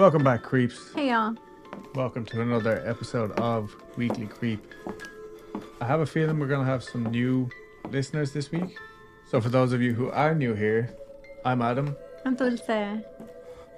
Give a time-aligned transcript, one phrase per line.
[0.00, 0.94] Welcome back, creeps.
[0.94, 1.34] Hey y'all.
[1.94, 4.64] Welcome to another episode of Weekly Creep.
[5.78, 7.50] I have a feeling we're going to have some new
[7.90, 8.78] listeners this week.
[9.28, 10.96] So, for those of you who are new here,
[11.44, 11.94] I'm Adam.
[12.24, 13.02] I'm Dulce.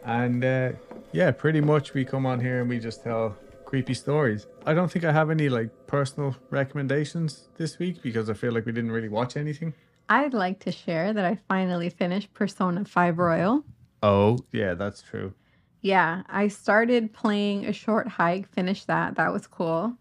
[0.05, 0.73] And uh,
[1.11, 4.47] yeah, pretty much we come on here and we just tell creepy stories.
[4.65, 8.65] I don't think I have any like personal recommendations this week because I feel like
[8.65, 9.75] we didn't really watch anything.
[10.09, 13.65] I'd like to share that I finally finished Persona 5 Royal.
[14.05, 15.35] Oh, yeah, that's true.
[15.83, 19.17] Yeah, I started playing a short hike, finished that.
[19.17, 19.95] That was cool.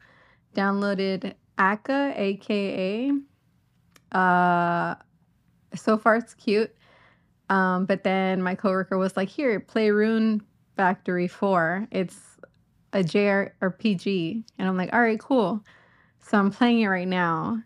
[0.56, 3.12] Downloaded Aka, aka.
[4.12, 4.96] Uh,
[5.76, 6.74] so far it's cute.
[7.50, 10.42] Um, but then my coworker was like, "Here, play Rune
[10.78, 11.88] Factory 4.
[11.92, 12.18] It's
[12.94, 15.64] a JRPG." And I'm like, "All right, cool."
[16.20, 17.62] So I'm playing it right now.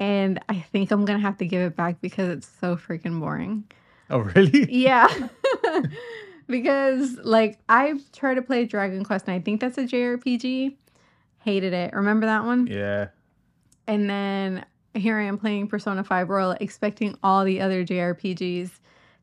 [0.00, 3.20] And I think I'm going to have to give it back because it's so freaking
[3.20, 3.64] boring.
[4.10, 4.72] Oh, really?
[4.72, 5.08] Yeah.
[6.48, 10.74] because like I've tried to play Dragon Quest and I think that's a JRPG.
[11.40, 11.94] Hated it.
[11.94, 12.66] Remember that one?
[12.66, 13.08] Yeah.
[13.86, 18.70] And then here I am playing Persona 5 Royal expecting all the other JRPGs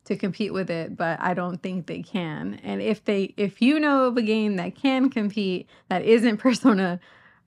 [0.05, 2.59] to compete with it, but I don't think they can.
[2.63, 6.99] And if they if you know of a game that can compete that isn't Persona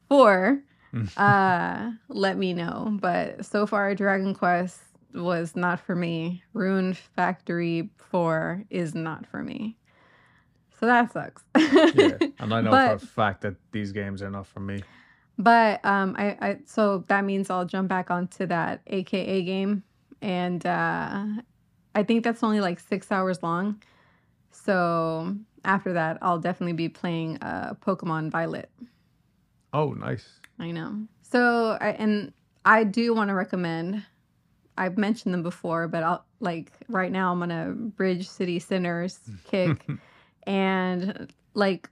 [0.08, 0.62] 4,
[1.16, 2.96] uh let me know.
[3.00, 4.80] But so far Dragon Quest
[5.14, 6.42] was not for me.
[6.52, 9.76] Rune Factory 4 is not for me.
[10.78, 11.42] So that sucks.
[11.94, 12.16] yeah.
[12.38, 14.82] And I know But- for a fact that these games are not for me.
[15.40, 19.84] But um, I, I so that means I'll jump back onto that AKA game,
[20.20, 21.26] and uh,
[21.94, 23.80] I think that's only like six hours long.
[24.50, 28.68] So after that, I'll definitely be playing uh, Pokemon Violet.
[29.72, 30.40] Oh, nice.
[30.58, 31.06] I know.
[31.22, 32.32] So I and
[32.64, 34.04] I do want to recommend.
[34.78, 39.18] I've mentioned them before, but I'll like right now I'm on a Bridge City Sinners
[39.50, 39.84] kick,
[40.46, 41.90] and like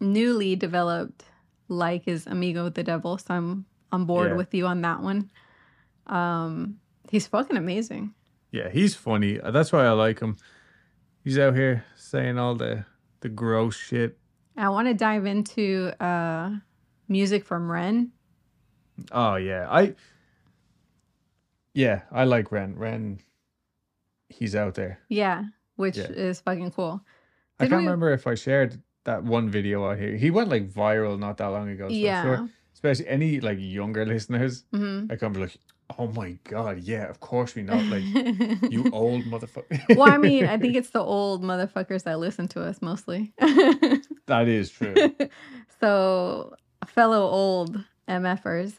[0.00, 1.24] newly developed
[1.68, 4.36] like is Amigo the Devil, so I'm on board Yeah.
[4.36, 5.30] with you on that one.
[6.06, 6.78] Um,
[7.10, 8.14] he's fucking amazing.
[8.50, 9.38] Yeah, he's funny.
[9.42, 10.36] That's why I like him.
[11.22, 12.84] He's out here saying all the
[13.20, 14.18] the gross shit.
[14.56, 16.50] I want to dive into uh
[17.08, 18.12] music from Ren.
[19.12, 19.94] Oh yeah, I.
[21.74, 22.76] Yeah, I like Ren.
[22.76, 23.18] Ren,
[24.28, 25.00] he's out there.
[25.08, 25.44] Yeah,
[25.76, 26.04] which Yeah.
[26.08, 27.00] is fucking cool.
[27.58, 30.16] I can't we- remember if I shared that one video out here.
[30.16, 31.88] He went like viral not that long ago.
[31.88, 32.22] So Yeah.
[32.22, 35.56] sure, especially any like younger listeners, hmm I can be like,
[35.98, 38.04] "Oh my god, yeah, of course we know." Like
[38.72, 39.96] you old motherfucker.
[39.96, 43.32] well, I mean, I think it's the old motherfuckers that listen to us mostly.
[44.26, 44.94] that is true.
[45.80, 46.54] so,
[46.86, 48.78] fellow old MFers,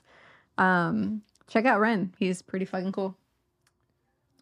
[0.57, 2.13] um, check out Ren.
[2.17, 3.15] He's pretty fucking cool.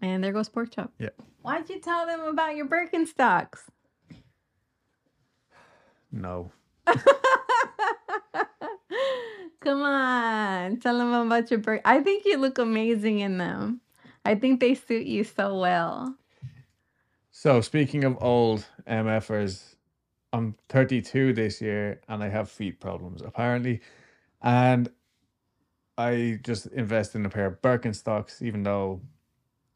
[0.02, 0.92] And there goes Pork Chop.
[1.00, 1.10] Yeah.
[1.42, 3.62] Why'd you tell them about your Birkenstocks?
[6.12, 6.52] No.
[9.62, 11.82] Come on, tell them about your Birk.
[11.86, 13.80] I think you look amazing in them.
[14.26, 16.16] I think they suit you so well.
[17.32, 19.76] So speaking of old MFers,
[20.34, 23.82] I'm 32 this year and I have feet problems apparently,
[24.42, 24.90] and
[25.98, 29.02] I just invested in a pair of Birkenstocks, even though,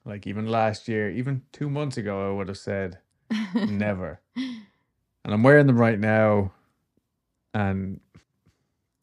[0.05, 2.97] like even last year, even two months ago, I would have said
[3.53, 4.19] never.
[4.35, 6.53] And I'm wearing them right now,
[7.53, 8.00] and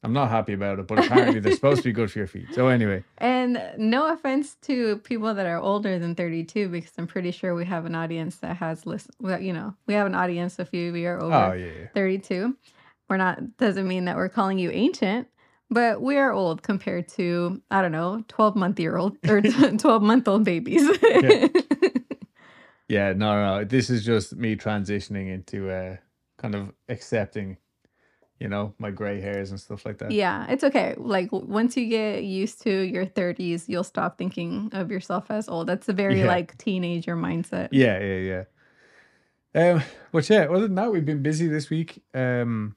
[0.03, 0.87] I'm not happy about it.
[0.87, 2.47] But apparently, they're supposed to be good for your feet.
[2.53, 7.31] So anyway, And no offense to people that are older than 32, because I'm pretty
[7.31, 10.59] sure we have an audience that has list- Well, you know, we have an audience
[10.59, 11.87] if you are over oh yeah, yeah.
[11.95, 12.57] 32.
[13.09, 15.29] We're not doesn't mean that we're calling you ancient,
[15.71, 20.03] but we are old compared to I don't know 12 month year old or 12
[20.03, 20.89] month old babies.
[21.03, 21.49] Yeah.
[22.87, 23.65] Yeah, no, no.
[23.65, 25.97] This is just me transitioning into uh
[26.37, 27.57] kind of accepting,
[28.39, 30.11] you know, my gray hairs and stuff like that.
[30.11, 30.95] Yeah, it's okay.
[30.99, 35.67] Like once you get used to your 30s, you'll stop thinking of yourself as old.
[35.67, 36.27] That's a very Yeah.
[36.27, 37.69] like teenager mindset.
[37.73, 38.45] Yeah, yeah,
[39.55, 39.73] yeah.
[39.73, 39.83] Um,
[40.13, 42.03] but yeah, other than that, we've been busy this week.
[42.13, 42.77] Um,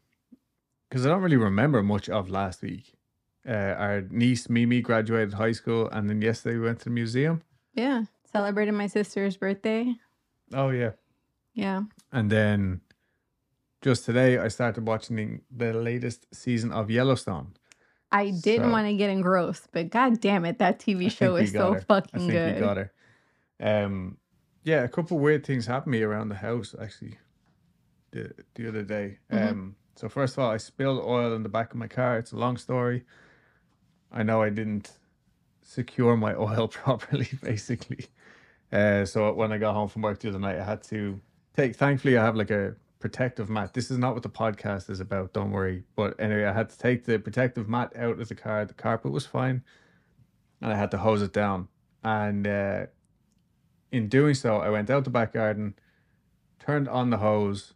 [0.89, 2.93] because I don't really remember much of last week.
[3.47, 7.41] Uh, our niece Mimi graduated high school, and then yesterday we went to the museum.
[7.73, 8.03] Yeah.
[8.31, 9.93] Celebrated my sister's birthday.
[10.53, 10.91] Oh yeah,
[11.53, 11.83] Yeah.
[12.11, 12.81] and then
[13.81, 17.53] just today I started watching the latest season of Yellowstone.
[18.11, 21.51] I didn't So- want to get engrossed, but god damn it, that TV show is
[21.51, 21.79] so her.
[21.79, 22.55] I fucking think good.
[22.55, 22.91] we got her.
[23.59, 24.17] Um,
[24.63, 27.17] yeah, a couple weird things happened to me around the house actually.
[28.11, 29.19] The the other day.
[29.31, 29.51] Mhm.
[29.51, 32.19] Um, so first of all, I spilled oil in the back of my car.
[32.19, 33.03] It's a long story.
[34.11, 34.91] I know I didn't
[35.63, 38.05] secure my oil properly, basically.
[38.71, 41.19] Uh, so when I got home from work the other night, I had to
[41.55, 41.75] take.
[41.75, 43.73] Thankfully, I have like a protective mat.
[43.73, 45.33] This is not what the podcast is about.
[45.33, 45.83] Don't worry.
[45.95, 48.65] But anyway, I had to take the protective mat out of the car.
[48.65, 49.63] The carpet was fine,
[50.61, 51.69] and I had to hose it down.
[52.03, 52.85] And uh,
[53.91, 55.73] in doing so, I went out the back garden,
[56.59, 57.73] turned on the hose,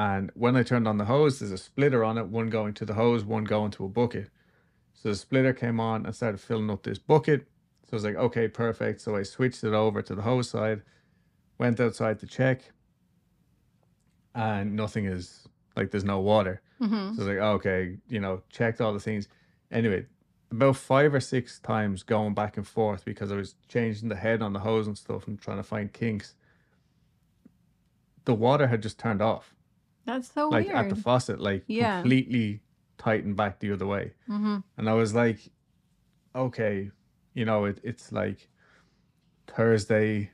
[0.00, 2.84] and when I turned on the hose, there's a splitter on it, one going to
[2.90, 4.28] the hose, one going to a bucket.
[4.94, 7.40] So the splitter came on and started filling up this bucket.
[7.86, 9.00] So I was like, okay, perfect.
[9.00, 10.80] So I switched it over to the hose side,
[11.58, 12.58] went outside to check,
[14.34, 16.56] and nothing is like there's no water.
[16.78, 19.28] hmm So I was like, okay, you know, checked all the things.
[19.70, 20.06] Anyway,
[20.50, 24.40] about five or six times going back and forth because I was changing the head
[24.42, 26.34] on the hose and stuff and trying to find kinks.
[28.24, 29.54] The water had just turned off,
[30.06, 30.66] That's so weird.
[30.66, 30.86] like weird.
[30.86, 32.00] at the faucet, like Yeah.
[32.00, 32.62] completely
[32.98, 34.12] tightened back the other way.
[34.26, 35.38] hmm And I was like,
[36.34, 36.90] okay,
[37.34, 38.48] you know, it, it's like
[39.46, 40.30] Thursday.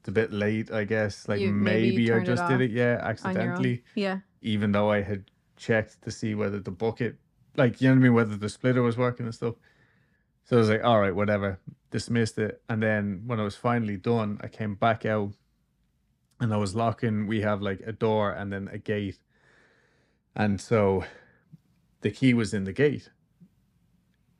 [0.00, 1.28] It's a bit late, I guess.
[1.28, 3.10] Like You- maybe maybe, I turned it just did it, yeah, On your own.
[3.10, 4.20] accidentally Yeah.
[4.40, 7.16] even though I had checked to see whether the bucket,
[7.56, 9.56] like, you know what I mean, whether the splitter was working and stuff.
[10.44, 11.60] So I was like, all right, whatever,
[11.90, 12.62] dismissed it.
[12.68, 15.34] And then when I was finally done, I came back out
[16.40, 19.18] and I was locking, we have like a door and then a gate.
[20.34, 21.04] And so
[22.00, 23.10] the key was in the gate.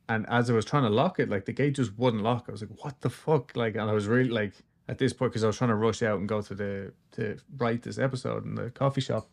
[0.09, 2.45] And as I was trying to lock it, like the gate just wouldn't lock.
[2.47, 3.55] I was like, what the fuck?
[3.55, 4.53] Like, and I was really like,
[4.89, 7.37] at this point, because I was trying to rush out and go to the, to
[7.57, 9.29] write this episode in the coffee shop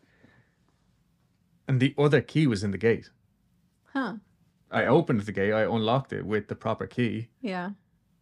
[1.69, 3.11] and the other key was in the gate.
[3.93, 4.15] Huh.
[4.71, 7.71] I opened the gate, I unlocked it with the proper key, Yeah.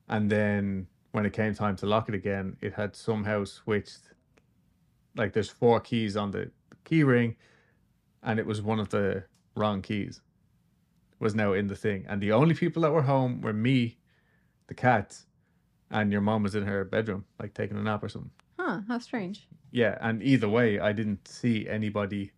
[0.10, 4.12] and then when it came time to lock it again, it had somehow switched.
[5.18, 6.52] Like there's four keys on the
[6.86, 7.36] key ring,
[8.24, 9.24] and it was one of the
[9.56, 10.22] wrong keys.
[11.20, 13.98] Was now in the thing, and the only people that were home were me,
[14.68, 15.18] the cat,
[15.90, 18.30] and your mom was in her bedroom, like taking a nap or something.
[18.60, 18.82] Huh.
[18.88, 19.48] How strange.
[19.72, 22.32] Yeah, and either way, I didn't see anybody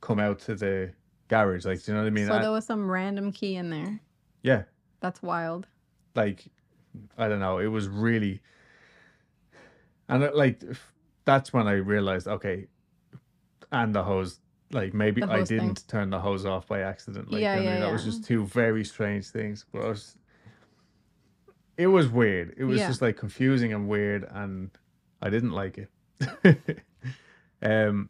[0.00, 0.92] come out to the
[1.26, 1.64] garage.
[1.64, 2.26] Like, do you know what I mean?
[2.28, 4.00] so I- there was some random key in there.
[4.42, 4.62] yeah,
[5.00, 5.66] That's wild.
[6.14, 6.44] like
[7.18, 7.58] I don't know.
[7.58, 8.40] It was really,
[10.08, 10.91] and it, like f-
[11.24, 12.66] that's when I realized, okay,
[13.70, 14.38] and the hose.
[14.70, 17.30] Like maybe The I didn't turn the hose off by accident.
[17.30, 19.66] Like, Yeah, you know what I yeah, that was just two very strange things.
[19.70, 20.16] But was,
[21.76, 22.54] it was weird.
[22.56, 22.86] It was Yeah.
[22.86, 24.70] just like confusing and weird, and
[25.20, 25.90] I didn't like it.
[27.62, 28.08] um,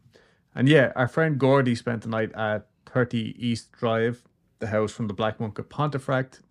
[0.55, 4.23] and yeah, our friend Gordy spent the night at 30 East Drive,
[4.59, 6.41] the house from the Black Monk of Pontefract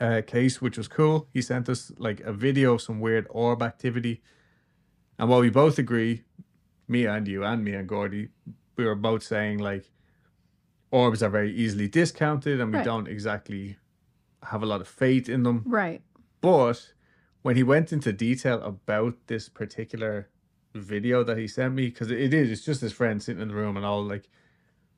[0.00, 1.28] uh, case, which was cool.
[1.32, 4.22] He sent us like a video of some weird orb activity.
[5.18, 6.24] And while we both agree,
[6.88, 8.28] me and you and me and Gordy,
[8.76, 9.90] we were both saying like
[10.90, 12.84] orbs are very easily discounted and we Right.
[12.84, 13.76] don't exactly
[14.42, 15.62] have a lot of faith in them.
[15.66, 16.02] Right.
[16.40, 16.92] But
[17.42, 20.28] when he went into detail about this particular
[20.74, 23.54] video that he sent me, because it is, it's just his friend sitting in the
[23.54, 24.28] room and all like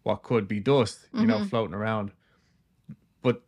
[0.03, 1.49] what could be dust, you know, Mhm.
[1.51, 2.13] floating around.
[3.23, 3.43] But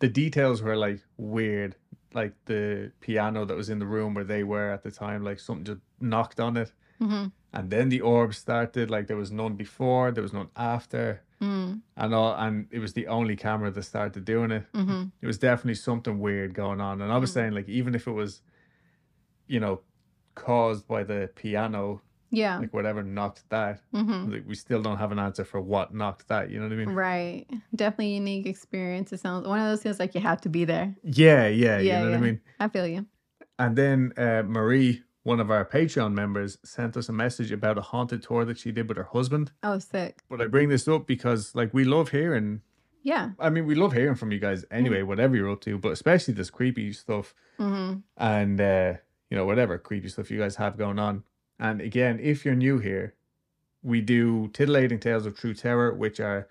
[0.00, 1.76] the details were like weird.
[2.14, 5.38] Like the piano that was in the room where they were at the time, like
[5.38, 6.72] something just knocked on it.
[6.98, 11.22] hmm And then the orb started, like there was none before, there was none after,
[11.40, 11.82] Mm.
[11.96, 15.38] and all and it was the only camera that started doing it hmm it was
[15.38, 17.00] definitely something weird going on.
[17.02, 17.34] And I was Mm.
[17.34, 18.42] saying, like, even if it was,
[19.46, 19.80] you know,
[20.34, 22.58] caused by the piano, Yeah.
[22.58, 26.28] like whatever knocked that, hmm like, we still don't have an answer for what knocked
[26.28, 26.50] that.
[26.50, 26.94] You know what I mean?
[26.94, 27.46] Right.
[27.74, 29.12] Definitely unique experience.
[29.12, 30.94] It sounds one of those things like you have to be there.
[31.02, 32.18] Yeah, yeah, Yeah, you know what.
[32.18, 32.40] I mean?
[32.60, 33.06] I feel you.
[33.58, 37.82] And then uh, Marie, one of our Patreon members, sent us a message about a
[37.82, 39.52] haunted tour that she did with her husband.
[39.62, 40.22] Oh, sick.
[40.30, 42.62] But I bring this up because, like, we love hearing.
[43.02, 43.30] Yeah.
[43.38, 46.34] I mean, we love hearing from you guys anyway, whatever you're up to, but especially
[46.34, 47.34] this creepy stuff.
[47.58, 48.94] hmm and uh,
[49.30, 51.24] you know whatever creepy stuff you guys have going on.
[51.58, 53.14] And again, if you're new here,
[53.82, 56.48] we do titillating tales of true terror, which are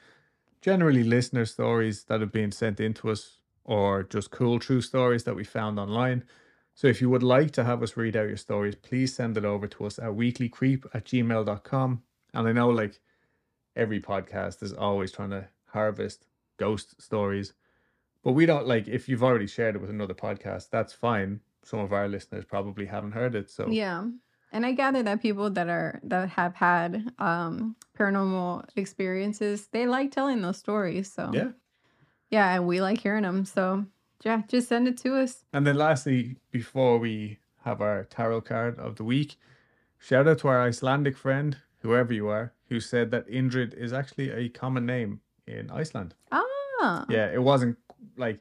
[0.62, 5.24] generally listener stories that have been sent in to us, or just cool true stories
[5.24, 6.24] that we found online.
[6.78, 9.44] So if you would like to have us read out your stories, please send it
[9.44, 12.04] over to us at weeklycreep at gmail.com.
[12.36, 13.00] And I know like
[13.76, 17.54] every podcast is always trying to harvest ghost stories.
[18.24, 21.40] But we don't like if you've already shared it with another podcast, that's fine.
[21.64, 23.50] Some of our listeners probably haven't heard it.
[23.50, 24.06] So Yeah.
[24.52, 30.12] And I gather that people that are that have had um paranormal experiences, they like
[30.12, 31.12] telling those stories.
[31.12, 31.54] So yeah.
[32.30, 33.46] yeah, and we like hearing them.
[33.46, 33.88] So
[34.24, 35.44] yeah, just send it to us.
[35.54, 39.38] And then lastly, before we have our tarot card of the week,
[40.00, 44.32] shout out to our Icelandic friend, whoever you are, who said that Indrid is actually
[44.32, 46.14] a common name in Iceland.
[46.32, 47.06] Ah.
[47.10, 47.78] Yeah, it wasn't
[48.18, 48.40] like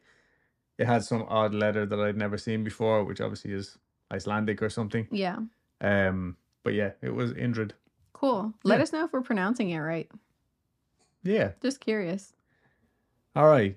[0.78, 3.78] it had some odd letter that I'd never seen before, which obviously is
[4.12, 5.09] Icelandic or something.
[5.11, 5.38] Yeah.
[5.80, 7.73] Um, but yeah, it was Indrid.
[8.12, 8.52] Cool.
[8.62, 8.83] Let Yeah.
[8.83, 10.11] us know if we're pronouncing it right.
[11.23, 11.52] Yeah.
[11.62, 12.35] Just curious.
[13.35, 13.76] All right.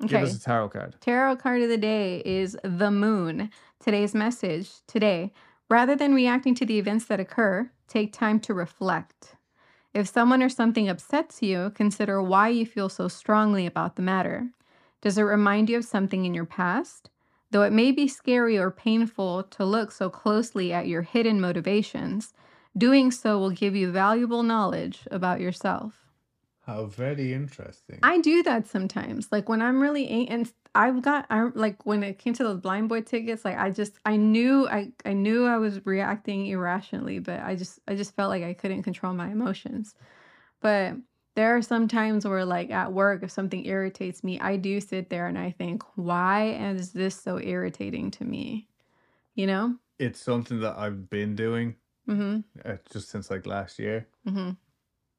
[0.00, 0.22] Give Okay.
[0.22, 0.96] us a tarot card.
[1.00, 3.50] Tarot card of the day is the moon.
[3.80, 5.32] Today's message today
[5.68, 9.36] rather than reacting to the events that occur, take time to reflect.
[9.92, 14.50] If someone or something upsets you, consider why you feel so strongly about the matter.
[15.00, 17.10] Does it remind you of something in your past?
[17.50, 22.34] Though it may be scary or painful to look so closely at your hidden motivations,
[22.76, 26.07] doing so will give you valuable knowledge about yourself.
[26.68, 27.98] How very interesting.
[28.02, 29.32] I do that sometimes.
[29.32, 32.60] Like when I'm really ang- and I've got I like when it came to those
[32.60, 37.20] blind boy tickets, like I just I knew I I knew I was reacting irrationally,
[37.20, 39.94] but I just I just felt like I couldn't control my emotions.
[40.60, 40.96] But
[41.36, 45.08] there are some times where like at work if something irritates me, I do sit
[45.08, 48.68] there and I think, why is this so irritating to me?
[49.36, 49.76] You know?
[49.98, 51.76] it's something that I've been doing
[52.08, 52.44] Mhm.
[52.64, 54.56] uh, just since like last year, Mhm.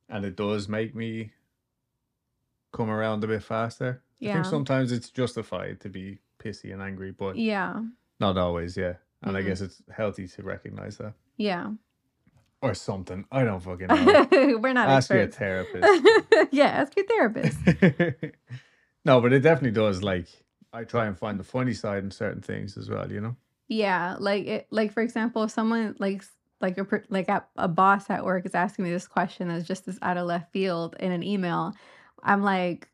[0.09, 1.31] and it does make me
[2.71, 4.01] come around a bit faster.
[4.21, 7.81] I think sometimes it's justified to be pissy and angry, but Yeah.
[8.19, 8.75] not always.
[8.77, 9.45] Yeah, and I Mhm.
[9.45, 11.71] guess it's healthy to recognize that Yeah.
[12.61, 13.25] or something.
[13.31, 14.57] I don't fucking know.
[14.59, 15.87] We're not Ask your therapist.
[16.51, 17.57] yeah, ask your therapist.
[19.05, 20.03] no, but it definitely does.
[20.03, 20.27] Like
[20.73, 23.11] I try and find the funny side in certain things as well.
[23.11, 23.35] You know.
[23.67, 26.23] Yeah, like it, like for example, if someone like
[26.61, 29.85] like a like a, a boss at work is asking me this question that's just
[29.85, 31.73] this out of left field in an email,
[32.23, 32.87] I'm like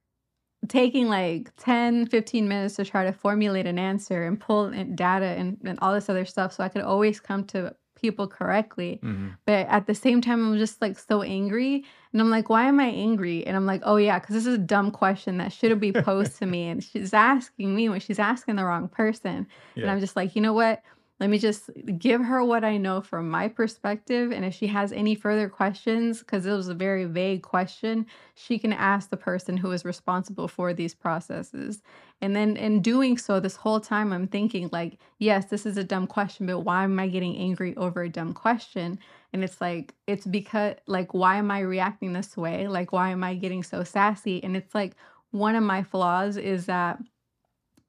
[0.68, 5.26] taking like 10 15 minutes to try to formulate an answer and pull in data
[5.26, 9.00] and, and all this other stuff so I could always come to people correctly.
[9.02, 11.84] hmm But at the same time, I'm just like so angry.
[12.12, 13.46] And I'm like, why am I angry?
[13.46, 16.38] And I'm like, oh, yeah, because this is a dumb question that shouldn't be posed
[16.40, 16.68] to me.
[16.70, 19.48] And she's asking me when she's asking the wrong person.
[19.76, 20.82] And I'm just like, you know what?
[21.18, 24.34] Let me just give her what I know from my perspective.
[24.34, 28.60] And if she has any further questions, because it was a very vague question, she
[28.60, 31.82] can ask the person who is responsible for these processes.
[32.20, 35.86] And then in doing so, this whole time I'm thinking, like, yes, this is a
[35.86, 39.00] dumb question, but why am I getting angry over a dumb question?
[39.32, 42.68] And it's like, it's because, like, why am I reacting this way?
[42.68, 44.44] Like, why am I getting so sassy?
[44.44, 44.96] And it's like,
[45.32, 47.00] one of my flaws is that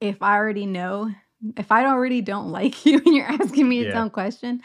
[0.01, 1.11] if I already know,
[1.57, 3.93] if I already don't like you and you're asking me a Yeah.
[3.93, 4.63] dumb question,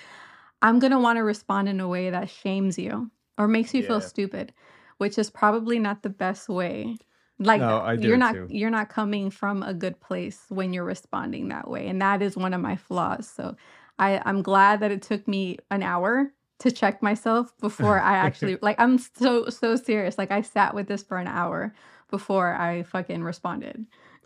[0.62, 3.84] I'm going to want to respond in a way that shames you or makes you
[3.84, 4.54] feel stupid,
[4.98, 6.98] which is probably not the best way.
[7.40, 8.48] Like No, you're not too.
[8.50, 11.88] you're not coming from a good place when you're responding that way.
[11.88, 13.28] And that is one of my flaws.
[13.28, 13.56] So
[13.98, 18.58] I, I'm glad that it took me an hour to check myself before I actually
[18.62, 20.18] like I'm so so serious.
[20.20, 21.74] Like I sat with this for an hour
[22.12, 23.86] before I fucking responded.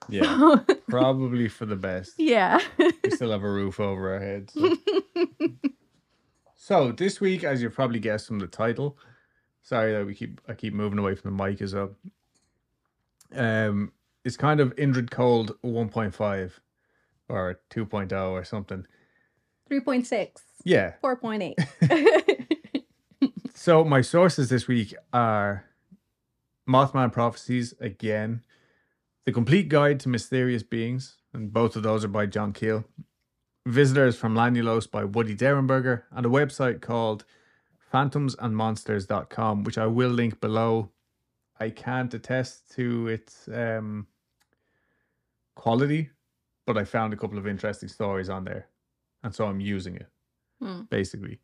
[0.10, 0.24] Yeah.
[0.38, 0.58] So,
[0.90, 2.14] Probably for the best.
[2.18, 2.60] yeah.
[2.78, 4.54] We still have a roof over our heads.
[4.54, 4.76] So.
[6.58, 8.98] So this week, as you probably guessed from the title,
[9.62, 11.96] sorry that we keep I keep moving away from the mic as well.
[13.36, 13.92] Um,
[14.24, 16.52] it's kind of Indrid Cold 1.5
[17.30, 18.86] or 2.0 or something.
[19.70, 20.30] 3.6.
[20.64, 20.94] Yeah.
[21.04, 21.56] 4.8.
[23.58, 25.66] So my sources this week are
[26.70, 28.44] Mothman Prophecies again,
[29.26, 32.86] The Complete Guide to Mysterious Beings, and both of those are by John Keel.
[33.66, 37.26] Visitors from Lanulos by Woody Derenberger, and a website called
[37.92, 40.92] phantomsandmonsters.com, which I will link below.
[41.60, 44.06] I can't attest to its um,
[45.56, 46.10] quality,
[46.68, 48.68] but I found a couple of interesting stories on there,
[49.24, 50.08] and so I'm using it
[50.62, 50.82] Hmm.
[50.90, 51.40] basically.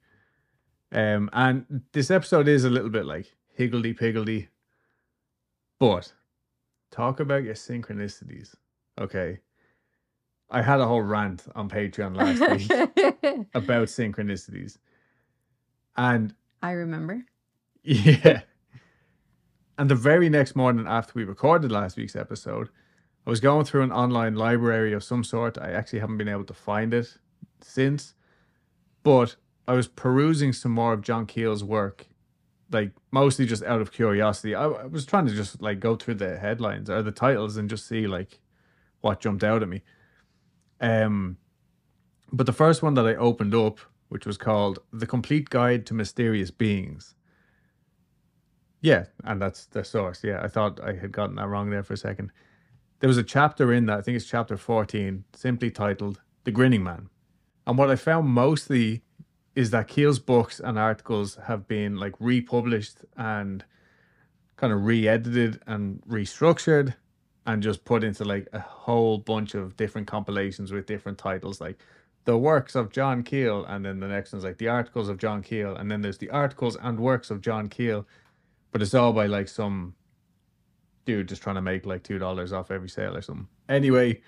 [0.92, 4.50] Um, and this episode is a little bit like higgledy piggledy,
[5.80, 6.14] but
[6.92, 8.54] talk about your synchronicities.
[9.00, 9.40] Okay,
[10.50, 14.78] I had a whole rant on Patreon last week about synchronicities,
[15.98, 17.26] and I remember.
[17.84, 18.42] yeah.
[19.78, 22.70] And the very next morning after we recorded last week's episode,
[23.26, 25.58] I was going through an online library of some sort.
[25.58, 27.18] I actually haven't been able to find it
[27.62, 28.14] since,
[29.02, 29.36] but
[29.68, 32.08] I was perusing some more of John Keel's work,
[32.72, 34.56] like mostly just out of curiosity.
[34.56, 37.70] I, I was trying to just like go through the headlines or the titles and
[37.70, 38.40] just see like
[39.02, 39.82] what jumped out at me.
[40.80, 41.38] Um,
[42.32, 45.94] but the first one that I opened up, which was called "The Complete Guide to
[45.94, 47.16] Mysterious Beings."
[48.82, 50.24] Yeah, and that's the source.
[50.24, 52.32] Yeah, I thought I had gotten that wrong there for a second.
[53.00, 56.84] There was a chapter in that, I think it's chapter 14, simply titled The Grinning
[56.84, 57.10] Man.
[57.68, 59.04] And what I found mostly
[59.56, 63.64] is that Keel's books and articles have been like republished and
[64.56, 66.96] kind of re edited and restructured
[67.46, 71.78] and just put into like a whole bunch of different compilations with different titles like
[72.26, 75.42] the works of John Keel, and then the next one's like the articles of John
[75.42, 78.08] Keel, and then there's the articles and works of John Keel,
[78.72, 79.96] but it's all by like some
[81.06, 83.48] dude just trying to make like two dollars off every sale or something.
[83.70, 84.22] Anyway,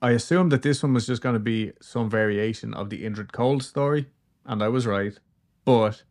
[0.00, 3.32] I assumed that this one was just going to be some variation of the Indrid
[3.32, 4.06] Cold story,
[4.46, 5.18] and I was right.
[5.64, 6.04] But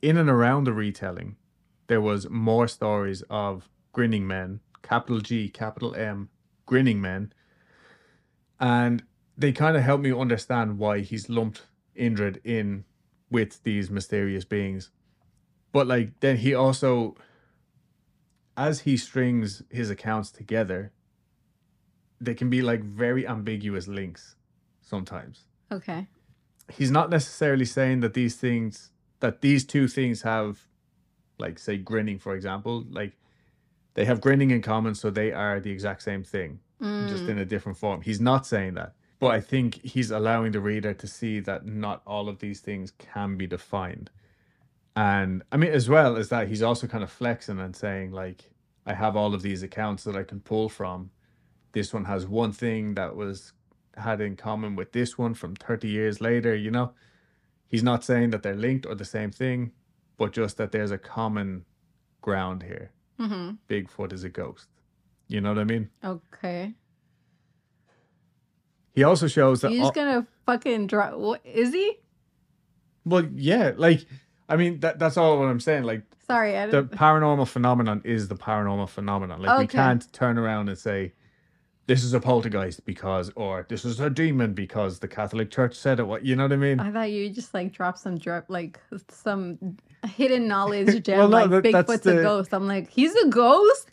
[0.00, 1.36] in and around the retelling,
[1.86, 6.30] there was more stories of grinning men, capital G, capital M,
[6.66, 7.32] grinning men,
[8.58, 9.02] and
[9.36, 11.62] they kind of helped me understand why he's lumped
[11.98, 12.84] Indrid in
[13.30, 14.90] with these mysterious beings.
[15.72, 17.16] But like then he also
[18.56, 20.92] as he strings his accounts together,
[22.20, 24.36] they can be like very ambiguous links
[24.82, 25.46] sometimes.
[25.72, 26.06] Okay.
[26.72, 28.90] He's not necessarily saying that these things
[29.20, 30.66] that these two things have
[31.38, 33.12] like say grinning for example, like
[33.94, 36.60] they have grinning in common so they are the exact same thing
[37.06, 38.02] just Mm, in a different form.
[38.02, 38.94] He's not saying that.
[39.20, 42.92] But I think he's allowing the reader to see that not all of these things
[42.98, 44.10] can be defined.
[44.96, 48.50] And I mean, as well as that, he's also kind of flexing and saying, like,
[48.86, 51.10] I have all of these accounts that I can pull from.
[51.74, 53.52] This one has one thing that was
[53.96, 56.92] had in common with this one from 30 years later, you know?
[57.68, 59.72] He's not saying that they're linked or the same thing,
[60.16, 61.64] but just that there's a common
[62.22, 62.90] ground here.
[63.18, 64.68] hmm Bigfoot is a ghost.
[65.28, 65.90] You know what I mean?
[66.04, 66.74] Okay.
[68.92, 71.14] He also shows that he's all- gonna fucking drop?
[71.14, 71.98] What is he?
[73.04, 74.06] Well, yeah, like
[74.48, 75.82] I mean that that's all what I'm saying.
[75.84, 79.42] Like Sorry, I the paranormal phenomenon is the paranormal phenomenon.
[79.42, 81.12] Like we can't turn around and say
[81.86, 86.00] this is a poltergeist because or this is a demon because the Catholic Church said
[86.00, 86.04] it.
[86.06, 86.80] What you know what I mean?
[86.80, 89.76] I thought you just like dropped some drop, like some
[90.16, 92.52] hidden knowledge gem, Well, no, like that- Bigfoot's a ghost.
[92.54, 93.90] I'm like, he's a ghost.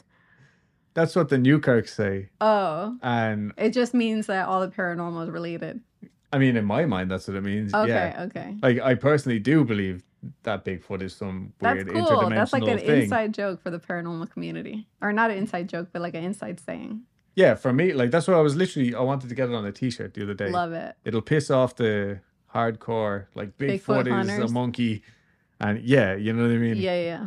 [0.94, 2.30] That's what the new Newkirks say.
[2.42, 5.82] Oh, And it just means that all the paranormal is related.
[6.34, 7.74] I mean in my mind that's what it means.
[7.74, 8.24] Okay, Yeah.
[8.28, 8.56] okay.
[8.62, 10.04] Like I personally do believe
[10.44, 12.30] that Bigfoot is some weird That's cool.
[12.30, 13.04] That's like an thing.
[13.04, 16.60] inside joke for the paranormal community, or not an inside joke, but like an inside
[16.60, 17.02] saying.
[17.36, 19.66] Yeah, for me, like that's what I was literally I wanted to get it on
[19.66, 20.50] a t shirt the other day.
[20.50, 20.96] Love it.
[21.06, 22.20] it'll piss off the
[22.54, 24.52] hardcore like Bigfoot Bigfoot, is hunters.
[24.52, 25.04] a monkey
[25.62, 27.26] and yeah you know what I mean Yeah, yeah.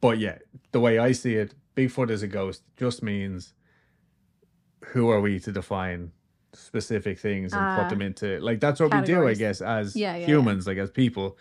[0.00, 0.38] but yeah
[0.70, 3.54] the way I see it Bigfoot is a ghost just means
[4.86, 6.12] who are we to define
[6.52, 7.80] specific things and Ah.
[7.80, 10.26] put them into like that's what we do I guess as Yeah, yeah, yeah.
[10.26, 11.36] humans like as people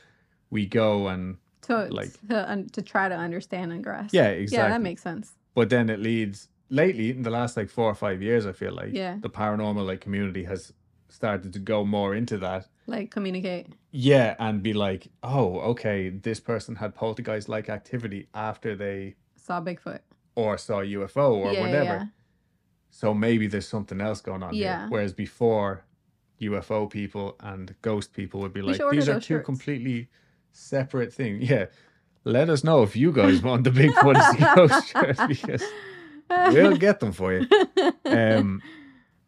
[0.50, 4.14] we go and To Like- to, un- to try to understand and grasp.
[4.16, 4.64] yeah exactly.
[4.64, 5.34] Yeah, that makes sense.
[5.54, 6.50] but then it leads
[6.82, 9.18] lately in the last like four or five years I feel like Yeah.
[9.22, 10.74] the paranormal like community has
[11.10, 13.68] started to go more into that Like communicate.
[13.92, 19.62] Yeah, and be like, oh, okay, this person had poltergeist like activity after they Saw
[19.62, 20.00] Bigfoot.
[20.36, 21.84] or saw a UFO or yeah, whatever.
[22.00, 22.06] yeah.
[22.90, 24.80] So maybe there's something else going on Yeah.
[24.80, 24.88] here.
[24.90, 25.72] Whereas before,
[26.42, 30.10] UFO people and ghost people would be like, these are two shirts." completely
[30.52, 31.48] separate things.
[31.50, 31.66] Yeah.
[32.24, 34.18] Let us know if you guys want the Bigfoot
[34.56, 35.64] ghost shirt because
[36.52, 37.48] we'll get them for you.
[38.06, 38.62] Um,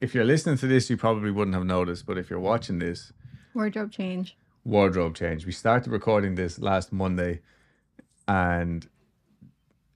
[0.02, 3.12] if you're listening to this, you probably wouldn't have noticed, but if you're watching this,
[3.54, 4.36] Wardrobe change.
[4.66, 5.46] wardrobe change.
[5.46, 7.40] We started recording this last Monday
[8.28, 8.88] and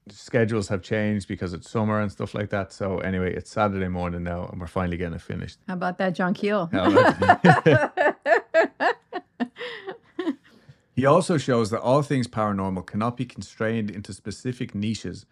[0.10, 2.72] schedules have changed because it's summer and stuff like that.
[2.72, 5.60] So anyway, it's Saturday morning now and we're finally getting it finished.
[5.68, 6.70] How about that, John Keel?
[10.96, 15.26] He also shows that all things paranormal cannot be constrained into specific niches.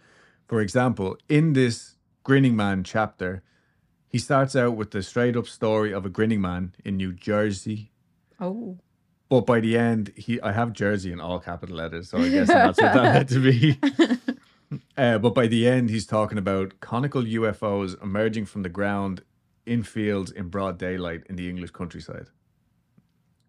[0.47, 3.43] For example, in this Grinning Man chapter,
[4.07, 7.91] he starts out with the straight up story of a grinning man in New Jersey,
[8.39, 8.77] oh,
[9.29, 12.47] But by the end, he I have Jersey in all capital letters, so I guess
[12.47, 13.79] that's what that had to be.
[14.97, 19.23] Uh, but by the end, he's talking about conical UFOs emerging from the ground
[19.65, 22.27] in fields in broad daylight in the English countryside.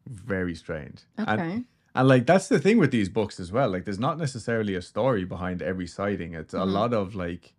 [0.06, 1.00] Very strange.
[1.18, 1.32] okay.
[1.32, 1.64] And,
[1.98, 3.68] and like that's the thing with these books as well.
[3.70, 6.34] Like there's not necessarily a story behind every sighting.
[6.34, 6.72] It's a Mhm.
[6.72, 7.54] lot of like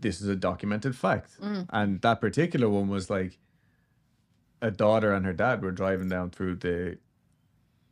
[0.00, 1.40] this is a documented fact.
[1.40, 1.66] Mm.
[1.70, 3.38] And that particular one was like
[4.60, 6.98] a daughter and her dad were driving down through the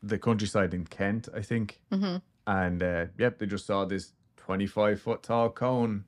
[0.03, 1.81] the countryside in Kent, I think.
[1.90, 6.05] hmm And uh, yep, they just saw this 25 foot tall cone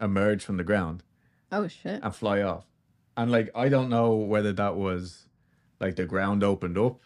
[0.00, 1.02] emerge from the ground
[1.50, 2.02] Oh shit.
[2.02, 2.66] and fly off.
[3.16, 5.28] And like, I don't know whether that was
[5.80, 7.00] like the ground opened up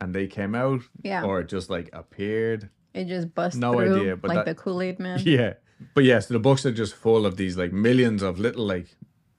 [0.00, 1.24] and they came out Yeah.
[1.24, 2.70] or it just like appeared.
[2.94, 5.20] it just busts no through idea, but like that- the Kool Aid man.
[5.24, 5.54] Yeah.
[5.94, 8.96] But yes, the books are just full of these like millions of little like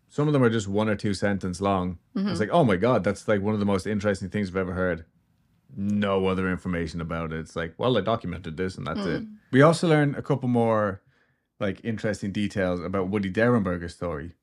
[0.10, 1.98] some of them are just one or two sentence long.
[2.16, 2.30] Mhm.
[2.30, 4.74] It's like, oh my god, that's like one of the most interesting things I've ever
[4.74, 5.06] heard.
[5.76, 7.40] No other information about it.
[7.40, 9.24] It's like, well, I documented this and that's it.
[9.24, 9.34] Mm.
[9.52, 11.02] We also learn a couple more
[11.60, 14.34] like interesting details about Woody Derenberger's story.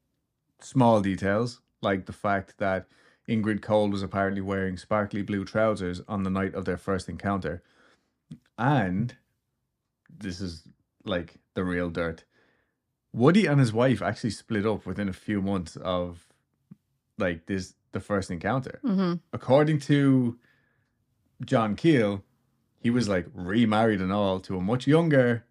[0.60, 2.86] Small details, like the fact that
[3.28, 7.62] Indrid Cold was apparently wearing sparkly blue trousers on the night of their first encounter.
[8.58, 9.16] And
[10.14, 10.64] this is
[11.04, 12.24] like the real dirt.
[13.12, 16.26] Woody and his wife actually split up within a few months of
[17.18, 18.80] like this the first encounter.
[18.82, 20.38] hmm According to
[21.44, 22.22] John Keel,
[22.80, 25.44] he was like remarried and all to a much younger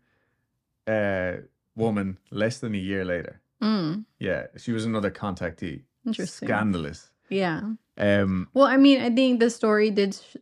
[0.88, 1.38] uh
[1.76, 3.42] woman less than a year later.
[3.62, 5.84] Mm, Yeah, she was another contactee.
[6.06, 6.48] interesting.
[6.48, 7.10] Scandalous.
[7.34, 7.62] Yeah.
[7.98, 10.38] Um Well, I mean, I think the story did sh-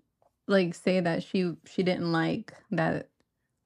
[0.47, 3.09] like say that she she didn't like that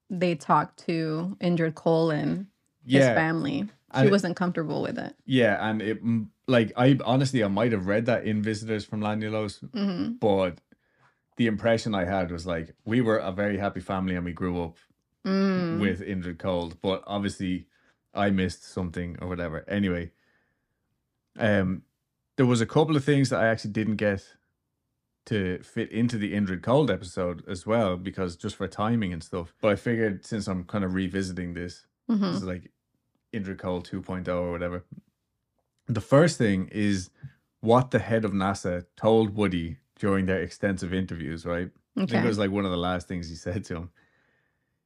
[0.09, 2.47] they talked to Indrid Cold and
[2.85, 3.67] his yeah, family.
[3.95, 5.15] She And wasn't comfortable with it.
[5.25, 6.01] yeah, and it
[6.47, 10.61] like I honestly I might have read that in Visitors from Lanulos, hmm but
[11.37, 14.61] the impression I had was like we were a very happy family and we grew
[14.63, 14.77] up
[15.25, 15.79] Mm.
[15.79, 17.67] with Indrid Cold, but obviously
[18.13, 19.65] I missed something or whatever.
[19.67, 20.11] Anyway,
[21.37, 21.81] um,
[22.37, 24.23] there was a couple of things that I actually didn't get
[25.27, 29.53] to fit into the Indrid Cold episode as well because just for timing and stuff.
[29.61, 32.19] But I figured since I'm kind of revisiting this, Mhm.
[32.21, 32.71] this is like
[33.33, 34.83] Indrid Cold 2.0 or whatever.
[35.87, 37.09] The first thing is
[37.61, 41.71] what the head of NASA told Woody during their extensive interviews, right?
[41.97, 43.91] I think it was like one of the last things he said to him.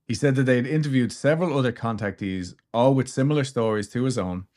[0.08, 4.18] He said that they had interviewed several other contactees, all with similar stories to his
[4.18, 4.48] own,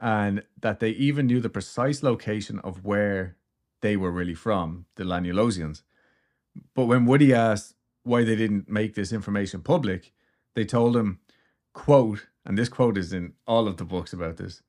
[0.00, 3.36] and that they even knew the precise location of where
[3.80, 5.82] they were really from, the Lanulosians.
[6.74, 10.12] But when Woody asked why they didn't make this information public,
[10.54, 11.20] they told him,
[11.72, 14.62] quote, and this quote is in all of the books about this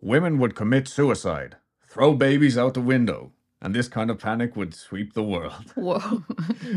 [0.00, 1.56] women would commit suicide,
[1.88, 5.72] throw babies out the window, and this kind of panic would sweep the world.
[5.74, 6.22] Whoa.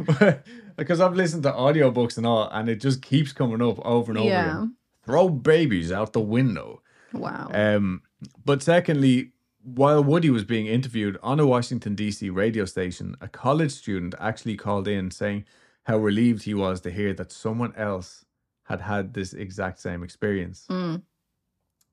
[0.78, 4.18] because I've listened to audiobooks and all, and it just keeps coming up over and
[4.20, 4.52] over Yeah.
[4.52, 4.76] again.
[5.04, 6.82] Throw babies out the window.
[7.18, 7.50] Wow.
[7.54, 8.02] Um,
[8.46, 9.32] but secondly,
[9.64, 12.30] while Woody was being interviewed on a Washington D.C.
[12.30, 15.46] radio station, a college student actually called in saying
[15.84, 18.26] how relieved he was to hear that someone else
[18.64, 20.66] had had this exact same experience.
[20.70, 21.02] Mm.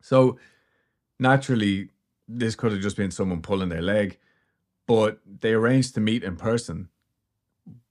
[0.00, 0.38] So
[1.18, 1.90] naturally,
[2.28, 4.18] this could have just been someone pulling their leg,
[4.86, 6.88] but they arranged to meet in person.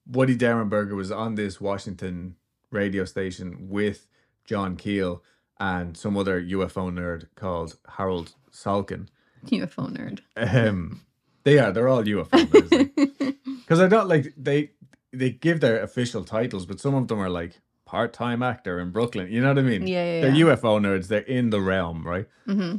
[0.06, 2.36] Woody Derenberger was on this Washington
[2.72, 4.08] radio station with
[4.46, 5.24] John Keel
[5.60, 9.08] and some other UFO nerd called Harold Salkin.
[9.48, 10.20] UFO nerd.
[10.36, 11.02] Um,
[11.44, 13.36] they are, they're all UFO nerds.
[13.62, 14.72] Because I don't like, they,
[15.12, 18.92] they give their official titles, but some of them are like part time actor in
[18.92, 19.32] Brooklyn.
[19.32, 19.86] You know what I mean?
[19.88, 20.46] Yeah, yeah, They're yeah.
[20.46, 22.28] UFO nerds, they're in the realm, right?
[22.46, 22.78] hmm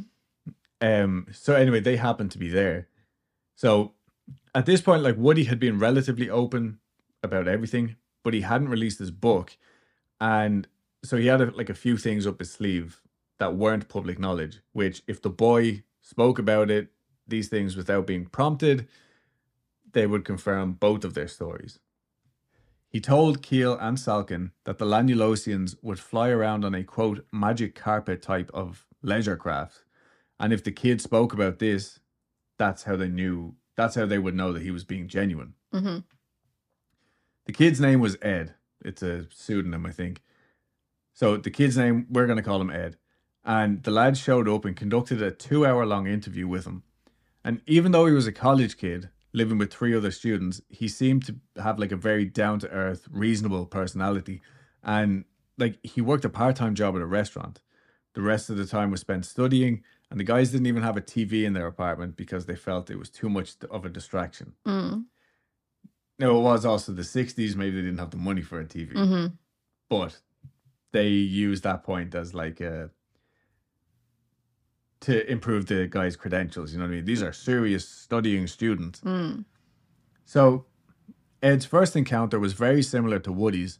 [0.81, 2.87] Um, so anyway, they happened to be there.
[3.55, 3.93] So
[4.53, 6.79] at this point, like Woody had been relatively open
[7.23, 9.55] about everything, but he hadn't released his book.
[10.19, 10.67] And
[11.07, 13.01] so he had a, like a few things up his sleeve
[13.37, 16.89] that weren't public knowledge, which if the boy spoke about it,
[17.27, 18.87] these things without being prompted,
[19.91, 21.79] they would confirm both of their stories.
[22.87, 27.75] He told Keel and Salkin that the Lanulosians would fly around on a quote magic
[27.75, 29.85] carpet type of leisure craft
[30.39, 31.99] and if the kid spoke about this,
[32.57, 35.53] that's how they knew, that's how they would know that he was being genuine.
[35.71, 35.99] hmm
[37.45, 38.55] The kid's name was Ed.
[38.83, 40.21] It's a pseudonym, I think.
[41.15, 42.97] So the kid's name, we're going to call him Ed.
[43.43, 46.83] And the lad showed up and conducted a two hour long interview with him.
[47.43, 51.25] And even though he was a college kid living with three other students, he seemed
[51.25, 54.41] to have like a very down to earth, reasonable personality.
[54.83, 55.25] And
[55.57, 57.61] like he worked a part time job at a restaurant.
[58.13, 61.01] The rest of the time was spent studying, and the guys didn't even have a
[61.01, 64.53] TV in their apartment because they felt it was too much of a distraction.
[64.65, 65.05] Mm.
[66.17, 68.93] Now, it was also the 60s, maybe they didn't have the money for a TV,
[68.93, 69.25] hmm
[69.87, 70.19] but
[70.95, 72.89] they use that point as like a.
[75.01, 76.71] to improve the guy's credentials.
[76.71, 77.05] You know what I mean?
[77.05, 79.01] These are serious studying students.
[79.01, 79.43] Mm.
[80.23, 80.65] So,
[81.43, 83.77] Ed's first encounter was very similar to Woody's.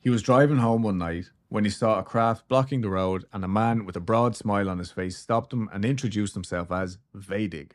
[0.00, 3.44] He was driving home one night when he saw a craft blocking the road, and
[3.44, 6.98] a man with a broad smile on his face stopped him and introduced himself as
[7.14, 7.72] Vadig.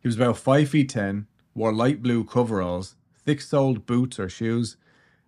[0.00, 4.76] He was about five feet ten, wore light blue coveralls, thick soled boots or shoes,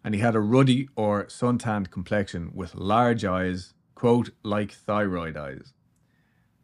[0.05, 5.73] and he had a ruddy or suntanned complexion with large eyes, quote, like thyroid eyes.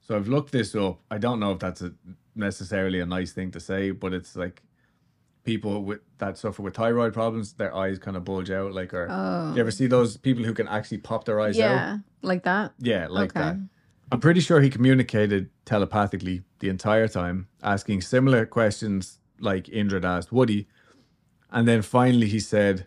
[0.01, 1.01] So I've looked this up.
[1.11, 1.93] I don't know if that's a,
[2.35, 4.63] necessarily a nice thing to say, but it's like
[5.45, 8.73] people with that suffer with thyroid problems, their eyes kind of bulge out.
[8.73, 9.55] Like, or Oh.
[9.55, 11.63] you ever see those people who can actually pop their eyes out?
[11.75, 12.73] yeah, like that.
[12.79, 13.41] Yeah, like Okay.
[13.41, 13.57] that.
[14.13, 20.31] I'm pretty sure he communicated telepathically the entire time, asking similar questions like Indrid asked
[20.33, 20.69] Woody.
[21.51, 22.87] And then finally he said,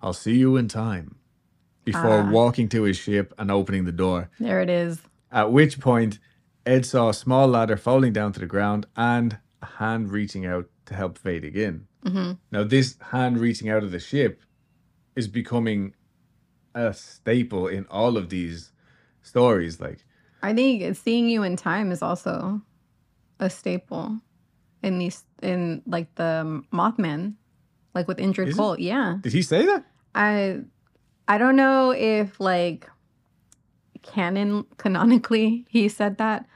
[0.00, 1.16] I'll see you in time,
[1.84, 2.30] before Ah.
[2.30, 4.30] walking to his ship and opening the door.
[4.38, 5.00] There it is.
[5.32, 6.18] At which point,
[6.66, 10.68] Ed saw a small ladder falling down to the ground and a hand reaching out
[10.86, 11.86] to help Vadig in.
[12.06, 14.42] hmm Now, this hand reaching out of the ship
[15.16, 15.94] is becoming
[16.74, 18.70] a staple in all of these
[19.22, 19.80] stories.
[19.80, 20.04] Like,
[20.42, 22.62] I think seeing you in time is also
[23.40, 24.20] a staple
[24.82, 27.34] in these in like the Mothman,
[27.98, 28.54] like with Indrid?
[28.56, 28.78] Cold.
[28.78, 29.84] Yeah, did he say that?
[30.14, 30.60] I
[31.26, 32.88] I don't know if like
[34.02, 36.46] canon canonically he said that,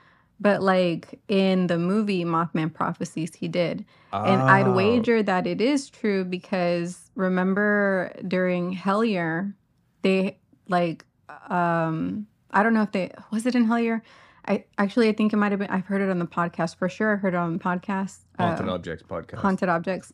[0.40, 3.84] but like in the movie Mothman Prophecies he did.
[4.12, 9.54] And I'd Oh, wager that it is true because remember during Hellier,
[10.02, 11.04] they like
[11.48, 14.02] um I don't know if they was it in Hellier?
[14.46, 16.88] I actually I think it might have been I've heard it on the podcast for
[16.88, 17.14] sure.
[17.14, 18.18] I heard it on the podcast.
[18.38, 19.38] Haunted uh, Objects podcast.
[19.38, 20.12] haunted objects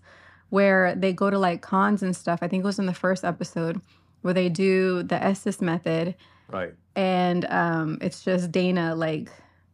[0.50, 2.38] where they go to like cons and stuff.
[2.42, 3.80] I think it was in the first episode
[4.22, 6.14] where they do the Estes method
[6.50, 6.72] Right.
[6.96, 9.30] and um it's just Dana like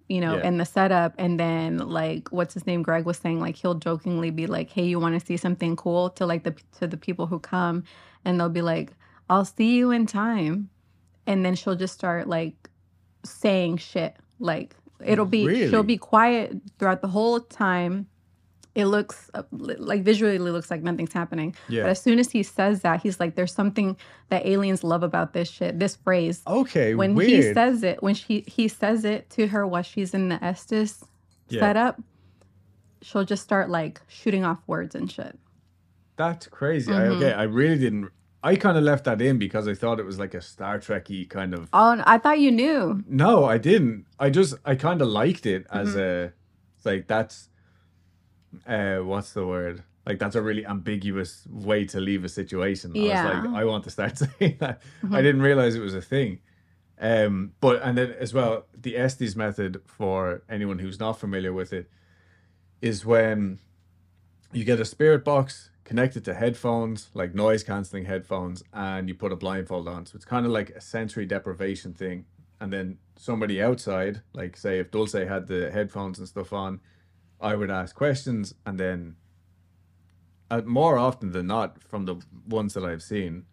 [0.08, 0.48] you know Yeah.
[0.48, 4.30] in the setup and then like what's his name Greg was saying like he'll jokingly
[4.30, 7.26] be like hey you want to see something cool to like the to the people
[7.26, 7.84] who come
[8.24, 8.92] and they'll be like
[9.30, 10.68] I'll see you in time
[11.26, 12.68] and then she'll just start like
[13.24, 15.70] saying shit like it'll be Really?
[15.70, 18.06] she'll be quiet throughout the whole time
[18.74, 21.82] it looks uh, like visually it looks like nothing's happening Yeah.
[21.84, 23.96] but as soon as he says that he's like there's something
[24.30, 26.94] that aliens love about this shit this phrase Okay.
[26.94, 27.30] when weird.
[27.30, 31.04] he says it when she he says it to her while she's in the Estes
[31.48, 31.60] Yeah.
[31.60, 32.00] setup
[33.02, 35.38] she'll just start like shooting off words and shit
[36.16, 36.92] That's crazy.
[36.92, 37.16] I, Mhm.
[37.16, 38.08] okay, I really didn't.
[38.42, 41.28] I kind of left that in because I thought it was like a Star Trekky
[41.28, 41.68] kind of.
[41.72, 44.06] oh i thought you knew No, I didn't.
[44.18, 46.30] I just I kind of liked it as Mm-hmm.
[46.86, 47.48] a like that's
[48.66, 49.82] uh what's the word?
[50.06, 52.94] Like that's a really ambiguous way to leave a situation.
[52.94, 53.02] Yeah.
[53.02, 54.80] I was like I want to start saying that.
[55.02, 55.22] I Mhm.
[55.22, 56.40] didn't realize it was a thing.
[57.00, 61.72] Um but and then as well the Estes method for anyone who's not familiar with
[61.72, 61.90] it
[62.80, 63.58] is when
[64.52, 69.32] you get a spirit box connected to headphones, like noise cancelling headphones, and you put
[69.32, 70.06] a blindfold on.
[70.06, 72.24] So it's kind of like a sensory deprivation thing.
[72.60, 76.80] And then somebody outside, like say if Dulce had the headphones and stuff on,
[77.44, 79.16] I would ask questions, and then
[80.50, 82.16] uh, more often than not, from the
[82.48, 83.44] ones that I've seen,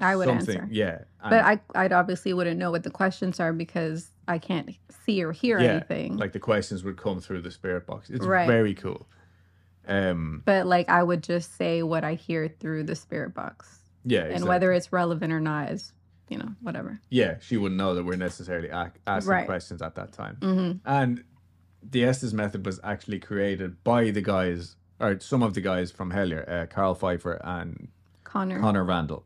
[0.00, 0.98] i would something, answer yeah.
[1.22, 4.70] and- but i I'd obviously wouldn't know what the questions are because i can't
[5.04, 8.10] see or hear yeah, anything like the questions would come through the spirit box.
[8.10, 8.48] It's Right.
[8.48, 9.06] very cool.
[9.86, 14.24] Um, but like i would just say what i hear through the spirit box yeah,
[14.24, 15.92] and whether it's relevant or not is
[16.28, 19.46] you know whatever yeah, she wouldn't know that we're necessarily ac- asking Right.
[19.46, 20.36] questions at that time.
[20.42, 21.22] hmm And
[21.82, 26.12] the Estes method was actually created by the guys, or some of the guys from
[26.12, 27.88] Hellier, uh, Karl Pfeiffer and
[28.24, 29.24] connor Connor Randall.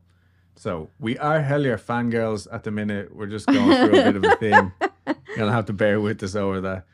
[0.55, 3.15] So we are Hellier fangirls at the minute.
[3.15, 4.71] We're just going through a bit of a thing.
[5.37, 6.85] You'll have to bear with us over that.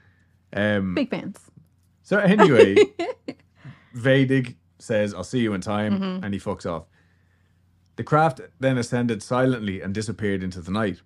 [0.55, 1.39] Um, big fans
[2.05, 2.75] so anyway,
[3.95, 6.23] Vadig says, I'll see you in time, Mhm.
[6.23, 6.85] and he fucks off.
[7.95, 11.01] The craft then ascended silently and disappeared into the night.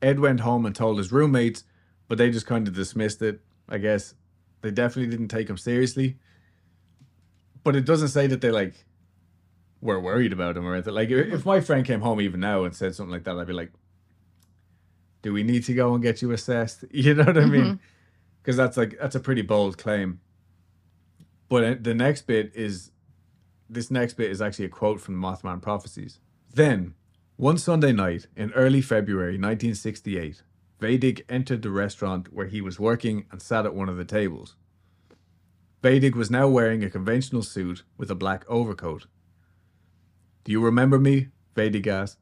[0.00, 1.64] Ed went home and told his roommates,
[2.06, 3.42] but they just kind of dismissed it.
[3.68, 4.14] I guess
[4.62, 6.18] they definitely didn't take him seriously.
[7.64, 8.86] But it doesn't say that they like
[9.80, 10.94] were worried about him or anything.
[10.94, 13.52] Like if my friend came home even now and said something like that, I'd be
[13.52, 13.72] like,
[15.22, 17.80] "Do we need to go and get you assessed?" You know what I mean?
[18.42, 20.20] Because that's like that's a pretty bold claim.
[21.48, 22.90] But uh, the next bit is
[23.68, 26.20] this next bit is actually a quote from the Mothman Prophecies.
[26.52, 26.94] Then,
[27.36, 30.42] one Sunday night in early February 1968,
[30.80, 34.54] Vadig entered the restaurant where he was working and sat at one of the tables.
[35.82, 39.06] Vadig was now wearing a conventional suit with a black overcoat.
[40.44, 41.28] Do you remember me?
[41.54, 42.18] Vadig asked.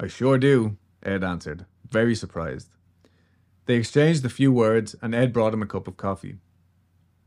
[0.00, 2.70] I sure do, Ed answered, very surprised.
[3.66, 6.36] They exchanged a few words and Ed brought him a cup of coffee.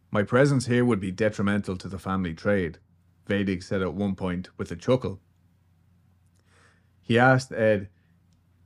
[0.10, 2.80] My presence here would be detrimental to the family trade,
[3.28, 5.20] Vadig said at one point with a chuckle.
[7.02, 7.90] He asked Ed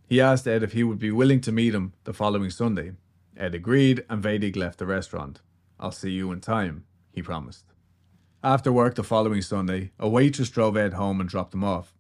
[0.08, 2.94] he asked Ed if he would be willing to meet him the following Sunday.
[3.36, 5.42] Ed agreed and Vadig left the restaurant.
[5.80, 7.66] I'll see you in time, he promised.
[8.44, 11.96] After work the following Sunday, a waitress drove Ed home and dropped him off.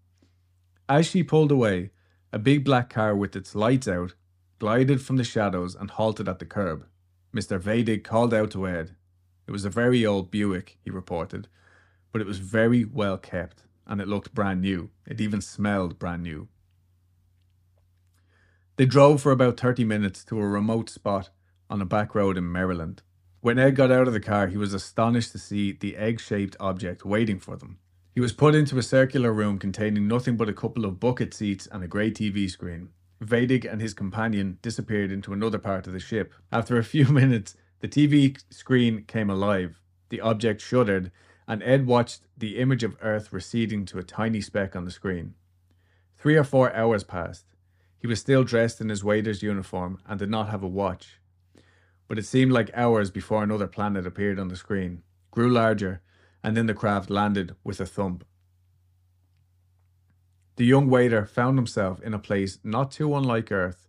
[0.88, 1.89] As she pulled away,
[2.32, 4.13] a big black car with its lights out
[4.60, 6.86] glided from the shadows and halted at the curb.
[7.36, 7.60] Mr.
[7.60, 8.96] Vadig called out to Ed.
[9.48, 11.48] It was a very old Buick, he reported,
[12.12, 14.89] but it was very well kept and it looked brand new.
[15.06, 16.48] It even smelled brand new.
[18.77, 21.29] They drove for about 30 minutes to a remote spot
[21.69, 23.03] on a back road in Maryland.
[23.39, 26.57] When Ed got out of the car, he was astonished to see the egg shaped
[26.59, 27.79] object waiting for them.
[28.13, 31.67] He was put into a circular room containing nothing but a couple of bucket seats
[31.67, 32.89] and a grey TV screen.
[33.23, 36.33] Vadig and his companion disappeared into another part of the ship.
[36.51, 39.79] After a few minutes, the TV screen came alive.
[40.09, 41.11] The object shuddered,
[41.47, 45.35] and Ed watched the image of Earth receding to a tiny speck on the screen.
[46.17, 47.45] Three or four hours passed.
[47.99, 51.19] He was still dressed in his waiter's uniform and did not have a watch.
[52.08, 56.01] But it seemed like hours before another planet appeared on the screen, grew larger,
[56.43, 58.23] and then the craft landed with a thump.
[60.58, 63.88] The young waiter found himself in a place not too unlike Earth.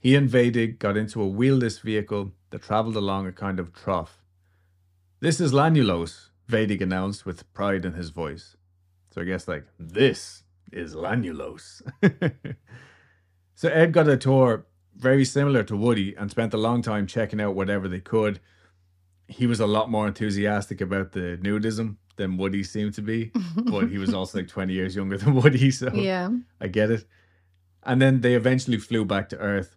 [0.00, 4.22] He and Vadig got into a wheelless vehicle that travelled along a kind of trough.
[5.20, 8.56] This is Lanulos, Vadig announced with pride in his voice.
[9.10, 11.82] So I guess like, this is Lanulos.
[13.58, 14.66] so Ed got a tour
[14.96, 18.38] very similar to Woody and spent a long time checking out whatever they could.
[19.26, 23.88] He was a lot more enthusiastic about the nudism than Woody seemed to be, but
[23.88, 26.30] he was also like 20 years younger than Woody, so yeah.
[26.60, 27.04] I get it.
[27.82, 29.76] And then they eventually flew back to Earth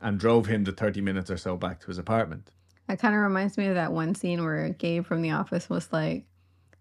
[0.00, 2.50] and drove him the 30 minutes or so back to his apartment.
[2.88, 5.92] That kind of reminds me of that one scene where Gabe from The Office was
[5.92, 6.24] like,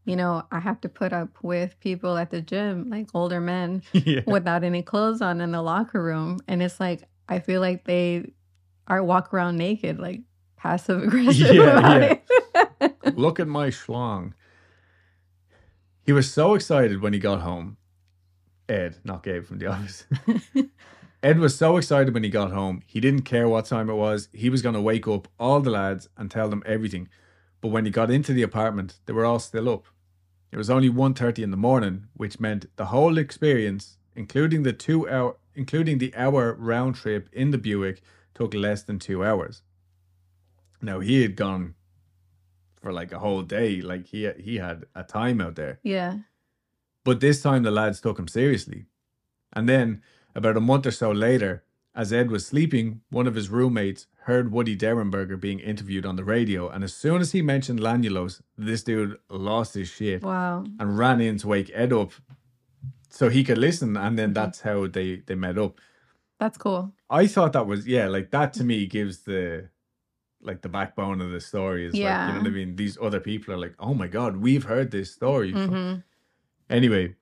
[0.10, 3.84] you know, I have to put up with people at the gym, like older men,
[3.94, 4.22] yeah.
[4.26, 6.40] without any clothes on in the locker room.
[6.48, 8.32] And it's like, I feel like they
[8.88, 10.22] are walk around naked, like
[10.58, 12.18] passive aggressive Yeah, about yeah.
[12.82, 13.18] it.
[13.18, 14.34] Look at my schlong.
[16.02, 17.78] He was so excited when he got home.
[18.68, 20.06] Ed, not Gabe from the office.
[21.22, 22.82] Ed was so excited when he got home.
[22.88, 24.30] He didn't care what time it was.
[24.34, 27.10] He was going to wake up all the lads and tell them everything.
[27.62, 29.86] But when he got into the apartment, they were all still up.
[30.52, 35.08] It was only 1.30 in the morning, which meant the whole experience, including the two
[35.10, 38.02] hour including the hour round trip in the Buick,
[38.34, 39.62] took less than 2 hours.
[40.82, 41.76] Now he had gone
[42.82, 45.80] for like a whole day, like he he had a time out there.
[45.84, 46.20] yeah.
[47.04, 48.86] But this time the lads took him seriously.
[49.54, 50.02] And then,
[50.36, 51.64] about a month or so later,
[51.96, 56.24] as Ed was sleeping, one of his roommates heard Woody Derenberger being interviewed on the
[56.24, 56.70] radio.
[56.70, 60.66] And as soon as he mentioned Lanulos, this dude lost his shit Wow.
[60.80, 62.12] and ran in to wake Ed up
[63.10, 63.98] so he could listen.
[63.98, 65.80] And then that's how they, they met up.
[66.40, 66.94] That's cool.
[67.10, 69.70] I thought that was, yeah, like that to me gives the.
[70.42, 72.78] Like the backbone of the story is like, you know what I mean?
[72.78, 75.52] These other people are like, oh my God, we've heard this story.
[75.52, 75.96] hmm
[76.70, 77.16] Anyway,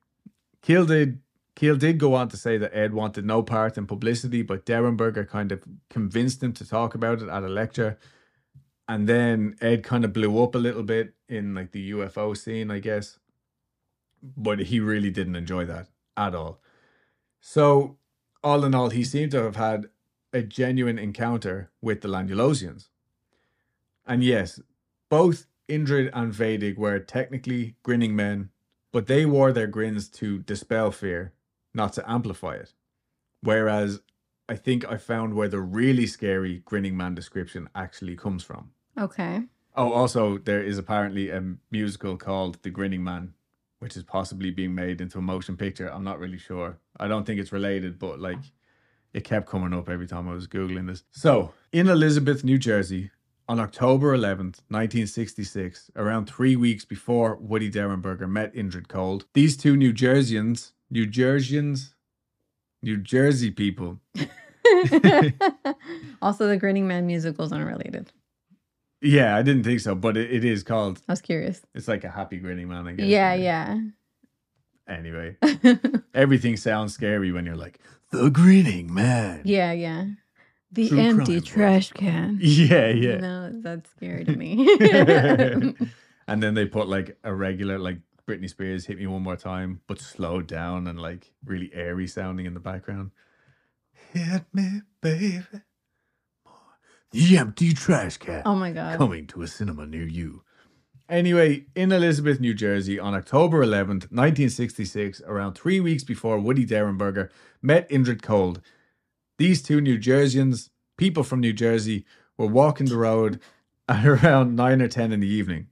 [1.57, 5.27] Keel did go on to say that Ed wanted no part in publicity, but Derenberger
[5.27, 7.97] kind of convinced him to talk about it at a lecture.
[8.87, 12.69] And then Ed kind of blew up a little bit in like the UFO scene,
[12.69, 13.17] I guess.
[14.21, 16.61] But he really didn't enjoy that at all.
[17.39, 17.97] So,
[18.43, 19.87] all in all, he seemed to have had
[20.31, 22.89] a genuine encounter with the Lanulosians.
[24.05, 24.59] And yes,
[25.09, 28.51] both Indrid and Vadig were technically grinning men,
[28.91, 31.33] but they wore their grins to dispel fear,
[31.77, 32.73] not to amplify it.
[33.41, 34.01] Whereas
[34.49, 38.71] I think I found where the really scary grinning man description actually comes from.
[38.97, 39.43] Okay.
[39.75, 43.35] Oh, also, there is apparently a musical called The Grinning Man,
[43.79, 45.87] which is possibly being made into a motion picture.
[45.87, 46.79] I'm not really sure.
[46.99, 48.39] I don't think it's related, but like
[49.13, 51.03] it kept coming up every time I was Googling this.
[51.11, 53.11] So, in Elizabeth, New Jersey,
[53.47, 59.77] on October 11th, 1966, around three weeks before Woody Derenberger met Indrid Cold, these two
[59.77, 61.93] New Jerseyans, New Jerseyans,
[62.81, 63.99] New Jersey people,
[66.21, 68.11] also, the Grinning Man musical's unrelated.
[69.01, 71.61] yeah, I didn't think so, but it, it is called, I was curious.
[71.73, 73.07] it's like a happy grinning man, I guess.
[73.07, 73.79] Yeah, yeah.
[74.87, 75.37] Anyway,
[76.13, 77.79] everything sounds scary when you're like,
[78.11, 79.41] the grinning man.
[79.43, 80.05] yeah, yeah.
[80.71, 82.39] The True empty trash can.
[82.41, 83.17] Yeah, yeah.
[83.17, 84.67] No, that's scary to me.
[86.27, 89.81] and then they put like a regular, like Britney Spears, hit me one more time,
[89.87, 93.11] but slowed down and like really airy sounding in the background.
[94.11, 95.43] Hit me, baby.
[97.11, 98.97] The empty trash can oh my god.
[98.97, 100.43] coming to a cinema near you.
[101.09, 107.29] Anyway, in Elizabeth, New Jersey, on October 11th, 1966, around three weeks before Woody Derenberger
[107.61, 108.59] met Indrid Cold,
[109.37, 112.05] these two New Jerseyans, people from New Jersey,
[112.37, 113.39] were walking the road
[113.87, 115.67] at around 9 or 10 in the evening.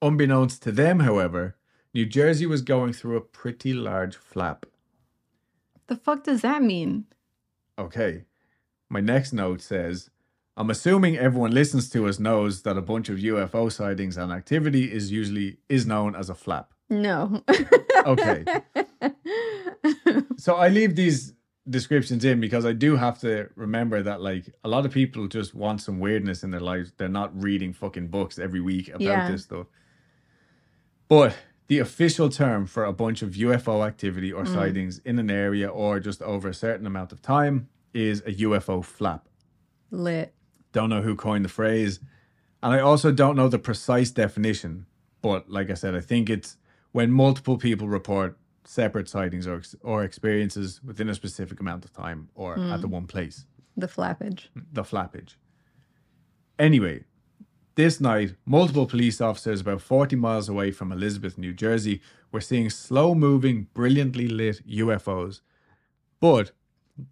[0.00, 1.56] Unbeknownst to them, however,
[1.94, 4.66] New Jersey was going through a pretty large flap.
[5.88, 7.04] The fuck does that mean?
[7.78, 8.24] Okay.
[8.88, 10.08] My next note says,
[10.56, 14.90] I'm assuming everyone listens to us knows that a bunch of UFO sightings and activity
[14.92, 16.72] is usually is known as a flap.
[16.90, 17.42] No.
[18.04, 18.44] Okay.
[20.36, 21.34] So I leave these
[21.70, 25.54] descriptions in because I do have to remember that like a lot of people just
[25.54, 26.92] want some weirdness in their lives.
[26.96, 29.30] They're not reading fucking books every week about Yeah.
[29.30, 29.66] this stuff.
[31.08, 31.36] But
[31.72, 34.52] The official term for a bunch of UFO activity or Mm.
[34.52, 38.82] sightings in an area or just over a certain amount of time is a UFO
[38.84, 39.26] flap.
[39.90, 40.34] Lit.
[40.72, 41.98] Don't know who coined the phrase.
[42.62, 44.84] And I also don't know the precise definition.
[45.22, 46.58] But like I said, I think it's
[46.90, 52.28] when multiple people report separate sightings or, or experiences within a specific amount of time
[52.34, 53.46] or at the one place
[53.78, 54.50] The flappage.
[54.74, 55.36] the flappage.
[56.58, 57.04] Anyway,
[57.74, 62.00] this night, multiple police officers about 40 miles away from Elizabeth, New Jersey,
[62.30, 65.40] were seeing slow moving, brilliantly lit UFOs.
[66.20, 66.52] But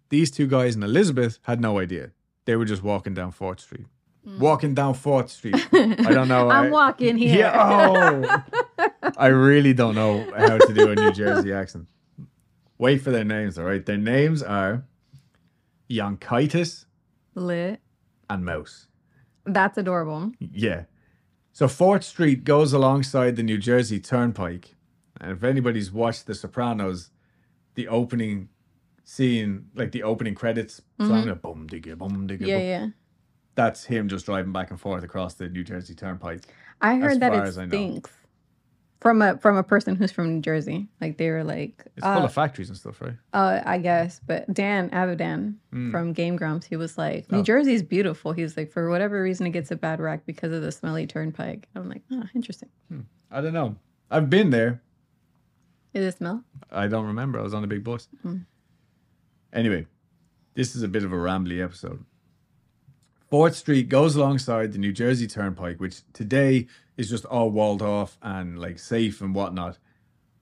[0.09, 2.11] these two guys in Elizabeth had no idea.
[2.45, 3.85] They were just walking down 4th Street.
[4.23, 4.39] Hmm.
[4.39, 5.55] Walking down 4th Street.
[5.73, 6.49] I don't know.
[6.49, 7.39] I'm I- walking here.
[7.39, 8.43] Yeah,
[8.79, 9.09] oh.
[9.17, 11.87] I really don't know how to do a New Jersey accent.
[12.77, 13.85] Wait for their names, all right?
[13.85, 14.83] Their names are
[15.89, 16.85] Yonkaitis
[17.35, 17.79] Lit.
[18.29, 18.87] and Mouse.
[19.45, 20.31] That's adorable.
[20.39, 20.83] Yeah.
[21.53, 24.75] So Fourth Street goes alongside the New Jersey Turnpike.
[25.19, 27.09] And if anybody's watched The Sopranos,
[27.75, 28.49] the opening
[29.03, 32.45] scene, like the opening credits song, the bum digga bum digga Mm-hmm.
[32.45, 32.87] Yeah, bum, yeah.
[33.55, 36.41] that's him just driving back and forth across the New Jersey Turnpike.
[36.81, 37.69] I heard that far it as I know.
[37.69, 38.11] stinks.
[39.01, 40.87] From a from a person who's from New Jersey.
[41.01, 43.15] Like they were like It's uh, full of factories and stuff, right?
[43.33, 45.89] Uh, I guess, but Dan Avidan Mm.
[45.91, 47.43] from Game Grumps, he was like, New Oh.
[47.43, 48.31] Jersey's beautiful.
[48.33, 51.67] He's like, for whatever reason, it gets a bad rap because of the smelly turnpike.
[51.75, 52.69] I'm like, oh, interesting.
[53.31, 53.75] I don't know.
[54.11, 54.81] I've been there.
[55.93, 56.43] Is it smell?
[56.71, 57.39] I don't remember.
[57.39, 58.07] I was on a big bus.
[58.25, 58.45] Mm.
[59.53, 59.87] Anyway,
[60.53, 62.05] this is a bit of a rambly episode.
[63.29, 66.67] Fourth Street goes alongside the New Jersey Turnpike, which today
[67.01, 69.77] is just all walled off and like safe and whatnot.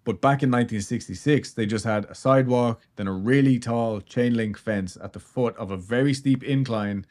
[0.03, 4.57] But back in 1966, they just had a sidewalk, then a really tall chain link
[4.57, 7.05] fence at the foot of a very steep incline,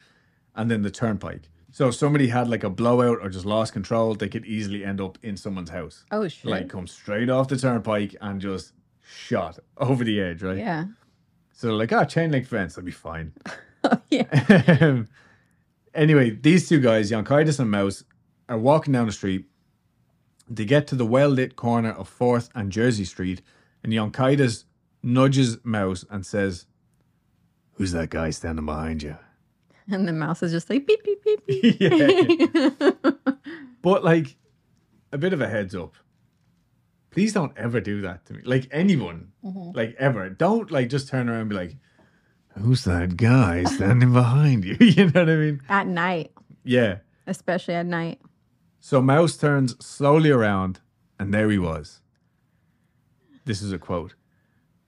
[0.55, 1.49] and then the turnpike.
[1.71, 4.99] So if somebody had like a blowout or just lost control, they could easily end
[4.99, 6.03] up in someone's house.
[6.11, 6.49] Oh shit.
[6.49, 10.57] Like come straight off the turnpike and just shot over the edge, right?
[10.57, 10.85] yeah.
[11.53, 13.33] So they're like, ah, chain link fence, that'd be fine.
[13.81, 15.03] Oh yeah.
[15.93, 18.03] anyway, these two guys, Yonkaitis and Mouse,
[18.49, 19.45] are walking down the street.
[20.49, 23.41] They get to the well lit corner of 4th and Jersey Street,
[23.83, 24.65] and Yonkaitis
[25.03, 26.65] nudges Mouse and says,
[27.73, 29.17] Who's that guy standing behind you?
[29.91, 32.73] And the mouse is just like beep beep beep beep.
[33.81, 34.35] But like,
[35.11, 35.95] a bit of a heads up.
[37.11, 38.41] Please don't ever do that to me.
[38.43, 39.71] Like anyone, mm-hmm.
[39.75, 40.29] like ever.
[40.29, 41.75] Don't like just turn around and be like,
[42.59, 44.77] Who's that guy standing behind you?
[44.79, 45.61] you know what I mean?
[45.69, 46.31] At night,
[46.63, 46.97] Yeah.
[47.25, 48.19] especially at night.
[48.81, 50.79] So Mouse turns slowly around,
[51.19, 51.99] and there he was.
[53.43, 54.15] This is a quote.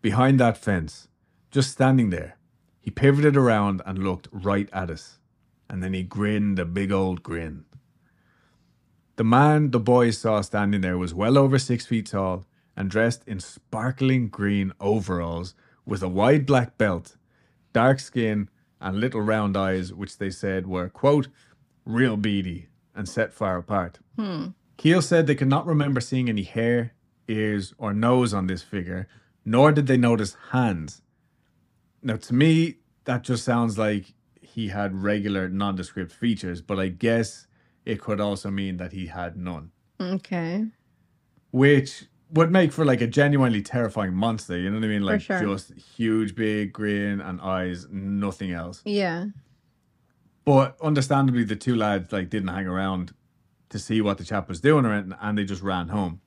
[0.02, 1.10] Behind that fence,
[1.52, 2.38] just standing there,
[2.80, 5.20] he pivoted around and looked right at us.
[5.70, 7.66] And then he grinned a big old grin.
[9.18, 12.46] The man the boys saw standing there was well over six feet tall
[12.78, 15.54] and dressed in sparkling green overalls
[15.86, 17.18] with a wide black belt,
[17.74, 21.28] dark skin, and little round eyes, which they said were, quote,
[21.86, 24.00] real beady and set far apart.
[24.18, 24.48] Hmm.
[24.78, 26.94] Keel said they could not remember seeing any hair,
[27.28, 29.08] ears, or nose on this figure,
[29.46, 31.02] nor did they notice hands.
[32.04, 37.48] Now, to me, that just sounds like he had regular nondescript features, but I guess
[37.86, 40.66] it could also mean that he had none, Okay.
[41.52, 44.58] which would make for like a genuinely terrifying monster.
[44.58, 45.02] You know what I mean?
[45.04, 45.42] Like sure.
[45.42, 48.82] just huge, big grin and eyes, nothing else.
[48.86, 49.26] Yeah.
[50.44, 53.14] But understandably, the two lads like didn't hang around
[53.70, 56.22] to see what the chap was doing or anything, and they just ran home.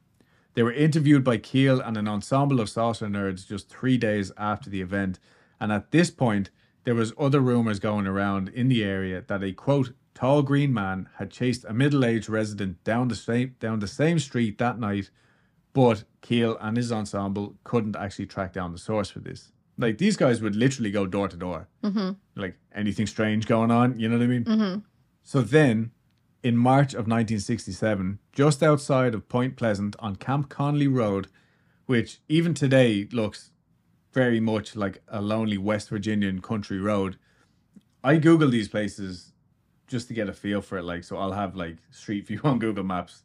[0.55, 4.71] They were interviewed by Keel and an ensemble of saucer nerds just three days after
[4.71, 5.19] the event,
[5.61, 6.51] and at this point,
[6.85, 11.09] there was other rumors going around in the area that a quote tall green man
[11.17, 15.11] had chased a middle-aged resident down the same down the same street that night,
[15.73, 19.51] but Keel and his ensemble couldn't actually track down the source for this.
[19.77, 22.11] Like these guys would literally go door to door mm-hmm.
[22.37, 24.45] like anything strange going on, you know what I mean?
[24.45, 24.79] Mm-hmm.
[25.23, 25.91] So then,
[26.43, 31.29] in March of 1967, just outside of Point Pleasant on Camp Conley Road,
[31.87, 33.51] which even today looks
[34.13, 37.19] very much like a lonely West Virginian country road,
[38.05, 39.33] I Google these places
[39.87, 40.85] just to get a feel for it.
[40.85, 43.24] Like, so I'll have like Street View on Google Maps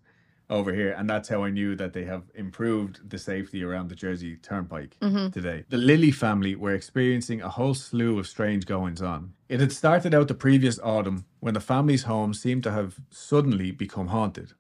[0.50, 3.96] over here, and that's how I knew that they have improved the safety around the
[3.96, 5.30] Jersey Turnpike mm-hmm.
[5.30, 5.66] today.
[5.70, 9.34] The Lilly family were experiencing a whole slew of strange goings on.
[9.48, 13.72] It had started out the previous autumn when the family's home seemed to have suddenly
[13.72, 14.54] become haunted.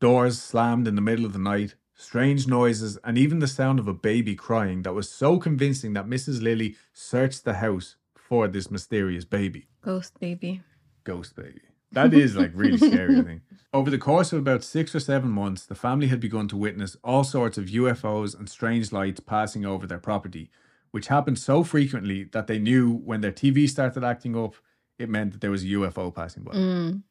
[0.00, 3.88] Doors slammed in the middle of the night, strange noises, and even the sound of
[3.88, 6.40] a baby crying that was so convincing that Mrs.
[6.40, 9.66] Lilly searched the house for this mysterious baby.
[9.82, 10.62] Ghost baby.
[11.04, 11.62] Ghost baby.
[11.92, 13.42] That is like really scary, I think.
[13.72, 16.96] Over the course of about six or seven months, the family had begun to witness
[17.04, 20.50] all sorts of UFOs and strange lights passing over their property,
[20.90, 24.54] which happened so frequently that they knew when their TV started acting up,
[24.98, 26.52] it meant that there was a UFO passing by.
[26.52, 27.02] Mm.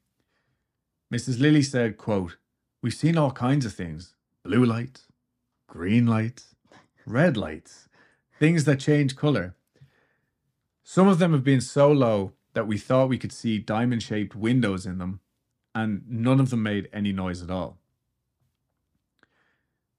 [1.13, 1.39] Mrs.
[1.39, 2.37] Lilly said, quote,
[2.81, 4.15] We've seen all kinds of things.
[4.43, 5.07] Blue lights,
[5.67, 6.55] green lights,
[7.05, 7.89] red lights,
[8.37, 9.55] things that change colour.
[10.83, 14.35] Some of them have been so low that we thought we could see diamond shaped
[14.35, 15.21] windows in them,
[15.73, 17.77] and none of them made any noise at all.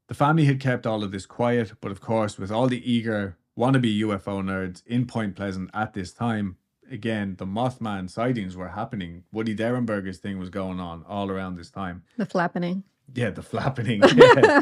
[0.09, 3.39] The family had kept all of this quiet, but of course, with all the eager
[3.59, 6.59] wannabe UFO nerds in Point Pleasant at this time,
[6.91, 9.25] again, the Mothman sightings were happening.
[9.33, 12.03] Woody Derenberger's thing was going on all around this time.
[12.19, 12.83] The flappening.
[13.15, 14.03] Yeah, the flapping.
[14.15, 14.61] Yeah.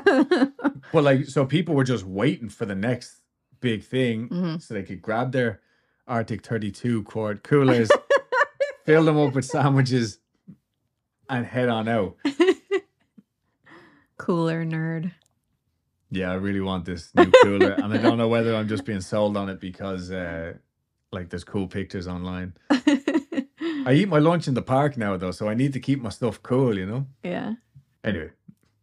[0.93, 3.23] but like, so people were just waiting for the next
[3.59, 4.63] big thing Mhm.
[4.63, 5.61] so they could grab their
[6.09, 7.91] Arctic 32 quart coolers,
[8.87, 10.19] fill them up with sandwiches,
[11.29, 12.17] and head on out.
[14.17, 15.13] Cooler nerd.
[16.11, 19.03] Yeah, I really want this new cooler, and I don't know whether I'm just being
[19.03, 20.55] sold on it because, uh,
[21.13, 22.55] like, there's cool pictures online.
[22.71, 26.09] I eat my lunch in the park now, though, so I need to keep my
[26.09, 27.07] stuff cool, you know.
[27.23, 27.55] yeah.
[28.03, 28.31] Anyway,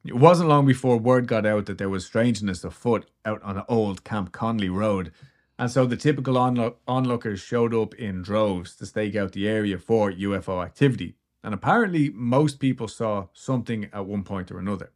[0.06, 4.04] it wasn't long before word got out that there was strangeness afoot out on old
[4.04, 5.12] Camp Conley Road,
[5.58, 9.78] and so the typical onlo- onlookers showed up in droves to stake out the area
[9.78, 11.16] for UFO activity.
[11.44, 14.92] And apparently, most people saw something at one point or another.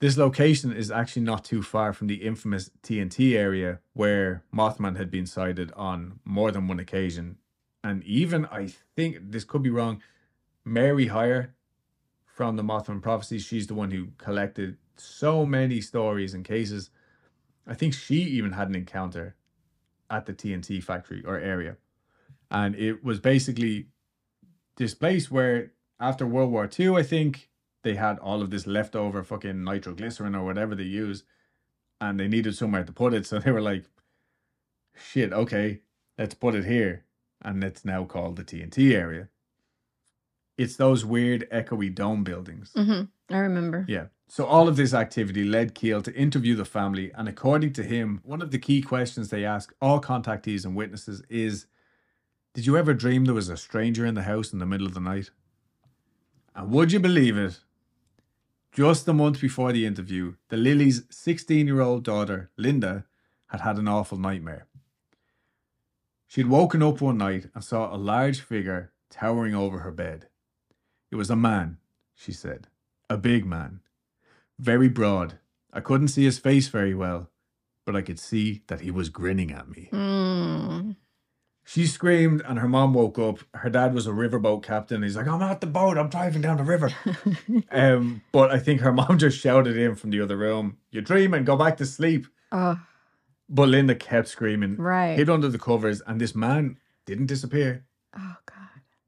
[0.00, 5.10] This location is actually not too far from the infamous TNT area where Mothman had
[5.10, 7.36] been sighted on more than one occasion.
[7.82, 10.02] And even, I think, this could be wrong,
[10.64, 11.54] Mary Hyre
[12.24, 16.90] from the Mothman Prophecy, she's the one who collected so many stories and cases.
[17.66, 19.36] I think she even had an encounter
[20.10, 21.76] at the TNT factory or area.
[22.50, 23.88] And it was basically
[24.76, 27.50] this place where after World War II, I think
[27.82, 31.24] they had all of this leftover fucking nitroglycerin or whatever they use,
[32.00, 33.26] and they needed somewhere to put it.
[33.26, 33.84] So they were like,
[34.94, 35.80] shit, okay,
[36.18, 37.04] let's put it here.
[37.42, 39.28] And it's now called the TNT area.
[40.56, 42.70] It's those weird echoey dome buildings.
[42.74, 43.84] hmm I remember.
[43.88, 44.06] Yeah.
[44.28, 48.20] So all of this activity led Keel to interview the family, and according to him,
[48.24, 51.66] one of the key questions they ask all contactees and witnesses is
[52.54, 54.94] Did you ever dream there was a stranger in the house in the middle of
[54.94, 55.30] the night?
[56.54, 57.60] And would you believe it?
[58.72, 63.04] Just a month before the interview, the Lilly's 16 year old daughter, Linda,
[63.48, 64.66] had had an awful nightmare.
[66.26, 70.26] She'd woken up one night and saw a large figure towering over her bed.
[71.12, 71.78] It was a man,
[72.16, 72.66] she said,
[73.08, 73.80] a big man,
[74.58, 75.38] very broad.
[75.72, 77.30] I couldn't see his face very well,
[77.84, 79.88] but I could see that he was grinning at me.
[79.92, 80.96] Mm.
[81.66, 83.38] She screamed, and her mom woke up.
[83.54, 85.02] Her dad was a riverboat captain.
[85.02, 85.96] He's like, I'm at the boat.
[85.96, 86.90] I'm driving down the river.
[87.70, 91.44] um, but I think her mom just shouted in from the other room, You're dreaming,
[91.44, 92.26] go back to sleep.
[92.52, 92.78] oh,
[93.48, 95.16] But Linda kept screaming, right.
[95.18, 97.86] hid under the covers, and this man didn't disappear.
[98.16, 98.58] oh, God.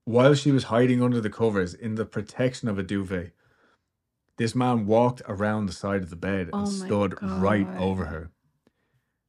[0.07, 3.33] While she was hiding under the covers in the protection of a duvet,
[4.37, 8.07] this man walked around the side of the bed Oh and my stood right over
[8.07, 8.31] her.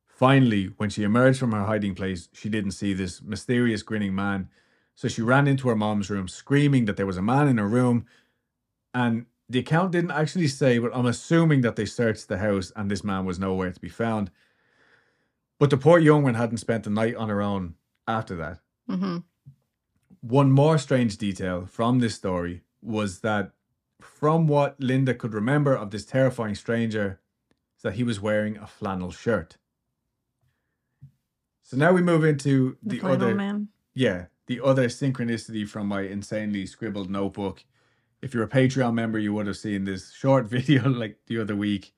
[0.08, 4.50] Finally, when she emerged from her hiding place, she didn't see this mysterious grinning man.
[4.96, 7.68] So she ran into her mom's room, screaming that there was a man in her
[7.68, 8.06] room.
[8.94, 12.90] And the account didn't actually say, but I'm assuming that they searched the house and
[12.90, 14.32] this man was nowhere to be found.
[15.60, 17.76] But the poor young one hadn't spent the night on her own
[18.08, 18.60] after that.
[18.88, 19.18] hmm
[20.22, 23.52] One more strange detail from this story was that,
[24.02, 27.20] from what Linda could remember of this terrifying stranger,
[27.78, 29.58] is that he was wearing a flannel shirt.
[31.64, 33.70] So now we move into The, the, other, man.
[33.94, 37.64] yeah, the other synchronicity from my insanely scribbled notebook.
[38.22, 41.56] If you're a Patreon member, you would have seen this short video like the other
[41.56, 41.94] week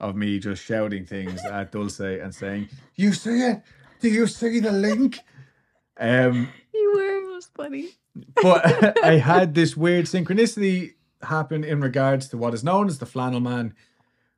[0.00, 3.62] of me just shouting things at Dulce and saying, "You see it?
[4.00, 5.20] Do you see the link?"
[5.98, 7.30] Um, You were.
[7.30, 7.90] It was funny.
[8.42, 10.94] but I had this weird synchronicity
[11.24, 13.74] happen in regards to what is known as the flannel man,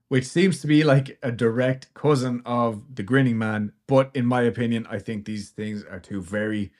[0.08, 3.72] which seems to be like a direct cousin of the grinning man.
[3.86, 6.72] But in my opinion, I think these things are two very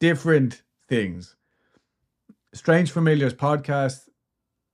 [0.00, 1.36] different things.
[2.52, 4.08] Strange Familiars podcast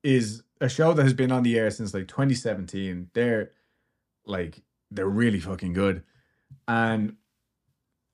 [0.02, 3.10] is a show that has been on the air since like 2017.
[3.14, 3.52] They're
[4.26, 6.02] like, they're really fucking good.
[6.68, 7.16] And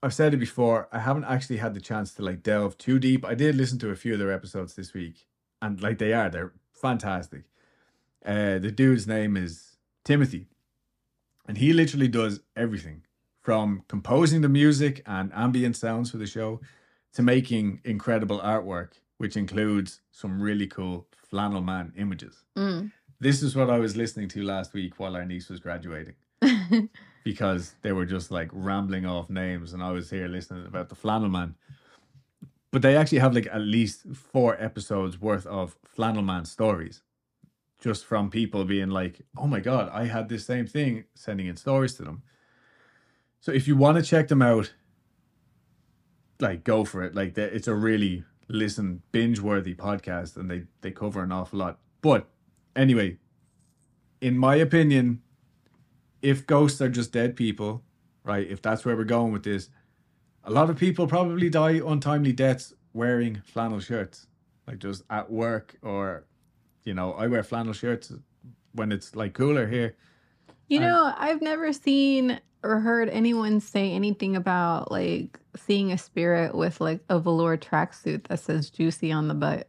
[0.03, 3.24] I've said it before, I haven't actually had the chance to like delve too deep.
[3.24, 5.26] I did listen to a few of their episodes this week,
[5.62, 7.44] and like they are, they're fantastic.
[8.24, 10.48] Uh, the dude's name is Timothy,
[11.46, 13.02] and he literally does everything
[13.40, 16.61] from composing the music and ambient sounds for the show
[17.14, 22.44] to making incredible artwork, which includes some really cool flannel man images.
[22.57, 22.90] Mm.
[23.20, 26.16] This is what I was listening to last week while our niece was graduating
[27.24, 30.94] because they were just like rambling off names, and I was here listening about the
[30.94, 31.54] flannel man.
[32.77, 37.01] But they actually have like at least four episodes worth of flannel man stories
[37.81, 41.57] just from people being like, oh my God, I had this same thing, sending in
[41.57, 42.22] stories to them.
[43.41, 44.74] So if you want to check them out,
[46.39, 47.14] like go for it.
[47.14, 51.79] Like it's a really listen binge worthy podcast and they, they cover an awful lot.
[52.03, 52.29] But
[52.77, 53.16] anyway,
[54.20, 55.22] in my opinion,
[56.20, 57.85] if ghosts are just dead people,
[58.22, 58.47] right?
[58.47, 59.70] If that's where we're going with this,
[60.47, 64.26] a lot of people probably die untimely deaths wearing flannel shirts,
[64.66, 66.24] like just at work or,
[66.84, 68.12] you know, I wear flannel shirts
[68.72, 69.97] when it's like cooler here.
[70.68, 76.55] You know, I've never seen or heard anyone say anything about like seeing a spirit
[76.55, 79.68] with like a velour tracksuit that says juicy on the butt.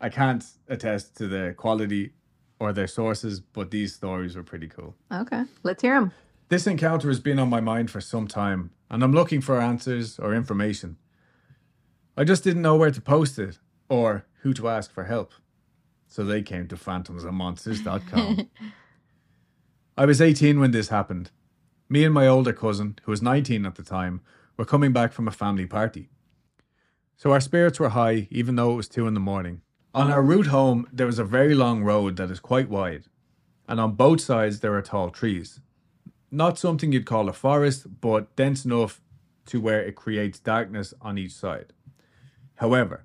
[0.00, 2.12] I can't attest to the quality
[2.60, 5.42] or their sources but these stories were pretty cool Okay.
[5.62, 6.12] Let's hear them.
[6.48, 10.18] this encounter has been on my mind for some time, and I'm looking for answers
[10.18, 10.96] or information.
[12.16, 13.58] I just didn't know where to post it
[13.88, 15.32] or who to ask for help.
[16.06, 18.48] So they came to phantomsandmonsters.com.
[19.98, 21.30] I was 18 when this happened.
[21.88, 24.20] Me and my older cousin, who was 19 at the time,
[24.56, 26.08] were coming back from a family party.
[27.16, 29.62] So our spirits were high, even though it was 2 in the morning.
[29.94, 33.04] On our route home, there was a very long road that is quite wide,
[33.66, 35.60] and on both sides there are tall trees
[36.30, 39.00] not something you'd call a forest, but dense enough
[39.46, 41.72] to where it creates darkness on each side.
[42.56, 43.04] However,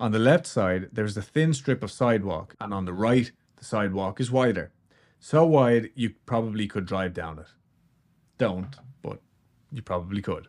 [0.00, 3.64] on the left side, there's a thin strip of sidewalk, and on the right, the
[3.64, 4.72] sidewalk is wider.
[5.20, 7.46] So wide, you probably could drive down it.
[8.38, 9.20] Don't, but
[9.72, 10.48] you probably could.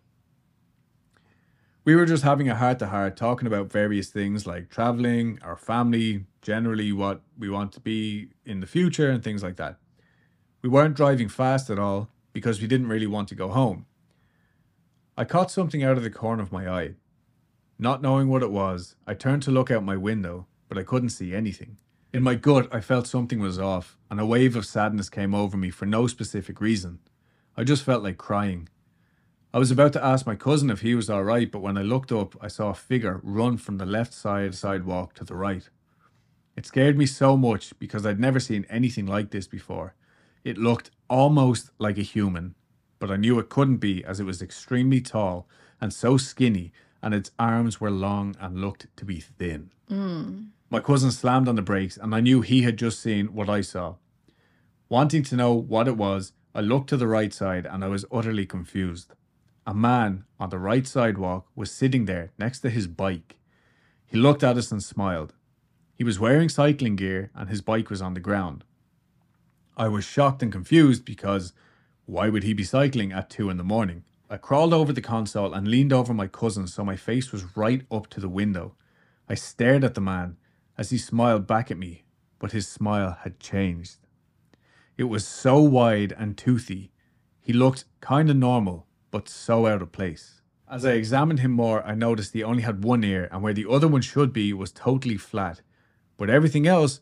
[1.85, 5.55] We were just having a heart to heart talking about various things like traveling, our
[5.55, 9.77] family, generally what we want to be in the future, and things like that.
[10.61, 13.85] We weren't driving fast at all because we didn't really want to go home.
[15.17, 16.95] I caught something out of the corner of my eye.
[17.79, 21.09] Not knowing what it was, I turned to look out my window, but I couldn't
[21.09, 21.77] see anything.
[22.11, 25.55] In my gut, I felt something was off, and a wave of sadness came over
[25.55, 26.99] me for no specific reason.
[27.57, 28.69] I just felt like crying.
[29.51, 32.11] I was about to ask my cousin if he was alright, but when I looked
[32.11, 35.67] up, I saw a figure run from the left side sidewalk to the right.
[36.55, 39.95] It scared me so much because I'd never seen anything like this before.
[40.43, 42.53] It looked almost like a human,
[42.99, 45.47] but I knew it couldn't be as it was extremely tall
[45.81, 49.71] and so skinny, and its arms were long and looked to be thin.
[49.89, 50.49] Mm.
[50.69, 53.61] My cousin slammed on the brakes, and I knew he had just seen what I
[53.61, 53.95] saw.
[54.89, 58.03] Wanting to know what it was, I looked to the right side and I was
[58.11, 59.13] utterly confused.
[59.67, 63.35] A man on the right sidewalk was sitting there next to his bike.
[64.07, 65.35] He looked at us and smiled.
[65.93, 68.63] He was wearing cycling gear and his bike was on the ground.
[69.77, 71.53] I was shocked and confused because
[72.07, 74.03] why would he be cycling at 2 in the morning?
[74.27, 77.83] I crawled over the console and leaned over my cousin so my face was right
[77.91, 78.73] up to the window.
[79.29, 80.37] I stared at the man
[80.75, 82.05] as he smiled back at me,
[82.39, 84.06] but his smile had changed.
[84.97, 86.91] It was so wide and toothy.
[87.39, 90.41] He looked kind of normal, but so out of place.
[90.69, 93.69] As I examined him more, I noticed he only had one ear, and where the
[93.69, 95.61] other one should be was totally flat.
[96.17, 96.99] But everything else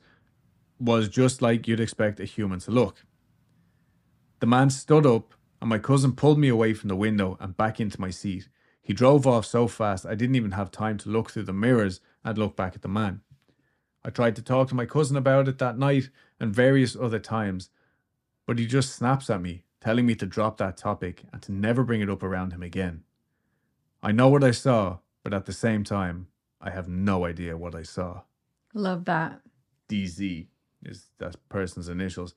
[0.77, 3.05] was just like you'd expect a human to look.
[4.39, 7.79] The man stood up, and my cousin pulled me away from the window and back
[7.79, 8.49] into my seat.
[8.81, 12.01] He drove off so fast I didn't even have time to look through the mirrors
[12.23, 13.21] and look back at the man.
[14.03, 17.71] I tried to talk to my cousin about it that night and various other times,
[18.45, 21.83] but he just snaps at me, telling me to drop that topic and to never
[21.83, 23.03] bring it up around him again.
[24.01, 26.27] I know what I saw, but at the same time,
[26.61, 28.21] I have no idea what I saw.
[28.73, 29.41] Love that.
[29.89, 30.47] DZ
[30.83, 32.35] is that person's initials.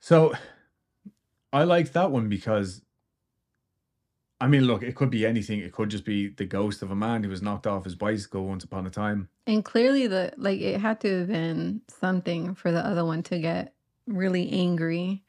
[0.00, 0.34] So
[1.52, 2.82] I like that one because
[4.40, 5.60] I mean, look, it could be anything.
[5.60, 8.46] It could just be the ghost of a man who was knocked off his bicycle
[8.46, 9.28] once upon a time.
[9.46, 13.38] And clearly, the like it had to have been something for the other one to
[13.38, 13.72] get
[14.06, 15.22] really angry.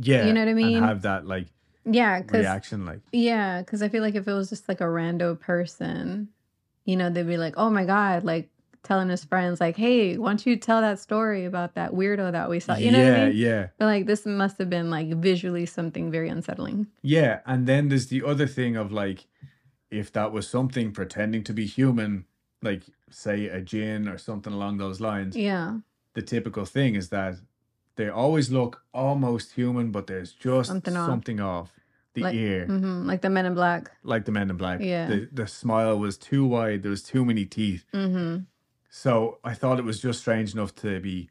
[0.00, 0.26] Yeah.
[0.26, 0.82] You know what I mean?
[0.82, 1.46] Have that like
[1.84, 4.84] Yeah, because reaction like yeah, because I feel like if it was just like a
[4.84, 6.28] rando person,
[6.84, 8.48] you know, they'd be like, "Oh my god!" Like
[8.82, 12.48] telling his friends, like, "Hey, why don't you tell that story about that weirdo that
[12.48, 13.36] we saw?" You know yeah, what I mean?
[13.36, 13.66] yeah.
[13.78, 16.86] But like, this must have been like visually something very unsettling.
[17.02, 19.26] Yeah, and then there's the other thing of like,
[19.90, 22.24] if that was something pretending to be human,
[22.62, 25.78] like say a jinn or something along those lines, Yeah,
[26.14, 27.34] the typical thing is that
[27.96, 31.68] they always look almost human, but there's just Something something off.
[31.68, 31.72] off.
[32.14, 33.90] The Like- ear, hmm like the Men in Black.
[34.02, 34.80] like the Men in Black.
[34.80, 35.06] Yeah.
[35.08, 36.82] The the smile was too wide.
[36.82, 37.84] There was too many teeth.
[37.92, 38.38] hmm
[38.90, 41.30] So I thought it was just strange enough to be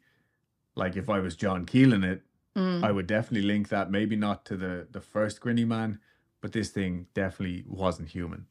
[0.74, 2.22] like if I was John Keel in it,
[2.56, 2.84] Mm.
[2.84, 3.90] I would definitely link that.
[3.90, 6.00] Maybe not to the the first Grinny Man,
[6.42, 8.46] but this thing definitely wasn't human.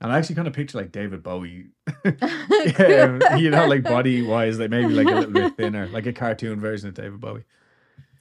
[0.00, 1.70] And I actually kind of picture like David Bowie,
[2.04, 6.12] yeah, you know, like body wise, like maybe like a little bit thinner, like a
[6.12, 7.44] cartoon version of David Bowie.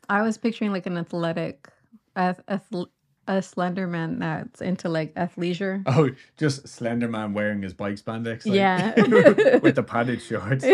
[0.09, 1.69] I was picturing like an athletic,
[2.15, 2.87] ath- athl-
[3.27, 5.83] a slender man that's into like athleisure.
[5.85, 8.95] Oh, just Slender Man wearing his bike spandex, like, Yeah.
[9.59, 10.65] with the padded shorts.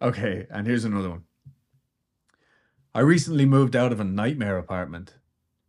[0.00, 1.24] Okay, and here's another one.
[2.94, 5.14] I recently moved out of a nightmare apartment.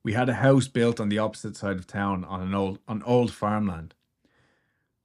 [0.03, 3.01] We had a house built on the opposite side of town on an old on
[3.03, 3.93] old farmland.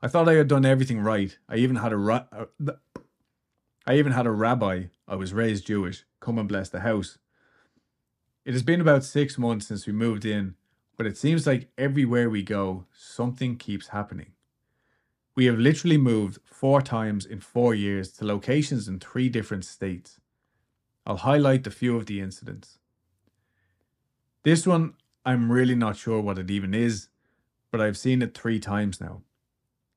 [0.02, 1.36] I thought I had done everything right.
[1.48, 2.72] I even had a ra- uh,
[3.86, 4.84] I even had a rabbi.
[5.06, 6.04] I was raised Jewish.
[6.20, 7.18] Come and bless the house.
[8.44, 10.54] It has been about six months since we moved in,
[10.96, 14.32] but it seems like everywhere we go, something keeps happening.
[15.34, 20.20] We have literally moved four times in four years to locations in three different states.
[21.06, 22.77] I'll highlight a few of the incidents.
[24.44, 27.08] This one, I'm really not sure what it even is,
[27.70, 29.22] but I've seen it three times now.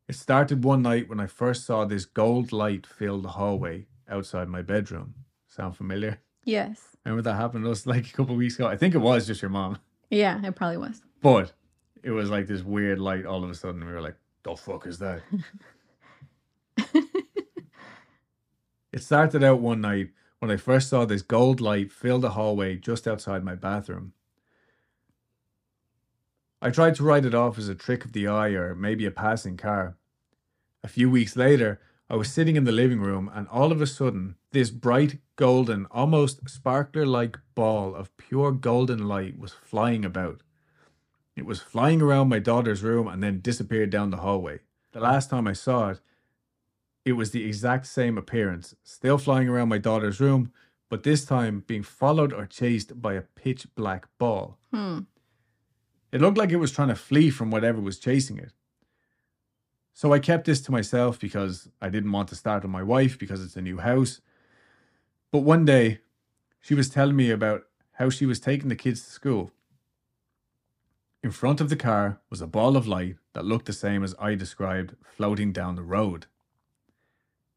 [0.08, 4.50] It started one night when I first saw this gold light fill the hallway outside
[4.50, 5.14] my bedroom.
[5.48, 6.20] Sound familiar?
[6.44, 6.82] yes.
[7.06, 8.68] Remember that happened to us like a couple of weeks ago?
[8.68, 9.80] I think it was just your mom.
[10.12, 11.02] Yeah, it probably was.
[11.22, 11.52] But
[12.04, 13.84] it was like this weird light all of a sudden.
[13.86, 15.22] We were like, the fuck is that?
[18.94, 22.76] It started out one night when I first saw this gold light fill the hallway
[22.76, 24.14] just outside my bathroom.
[26.62, 29.12] I tried to write it off as a trick of the eye or maybe a
[29.12, 29.98] passing car.
[30.84, 33.88] A few weeks later, I was sitting in the living room and all of a
[33.88, 40.42] sudden, this bright, golden, almost sparkler like ball of pure golden light was flying about.
[41.36, 44.60] It was flying around my daughter's room and then disappeared down the hallway.
[44.92, 46.02] The last time I saw it,
[47.06, 50.52] it was the exact same appearance, still flying around my daughter's room,
[50.90, 54.60] but this time being followed or chased by a pitch black ball.
[54.72, 55.00] Hmm.
[56.12, 58.52] It looked like it was trying to flee from whatever was chasing it.
[59.94, 63.18] So I kept this to myself because I didn't want to start on my wife
[63.18, 64.22] because it's a new house.
[65.32, 66.00] But one day,
[66.60, 69.52] she was telling me about how she was taking the kids to school.
[71.24, 74.16] In front of the car was a ball of light that looked the same as
[74.20, 76.26] I described floating down the road.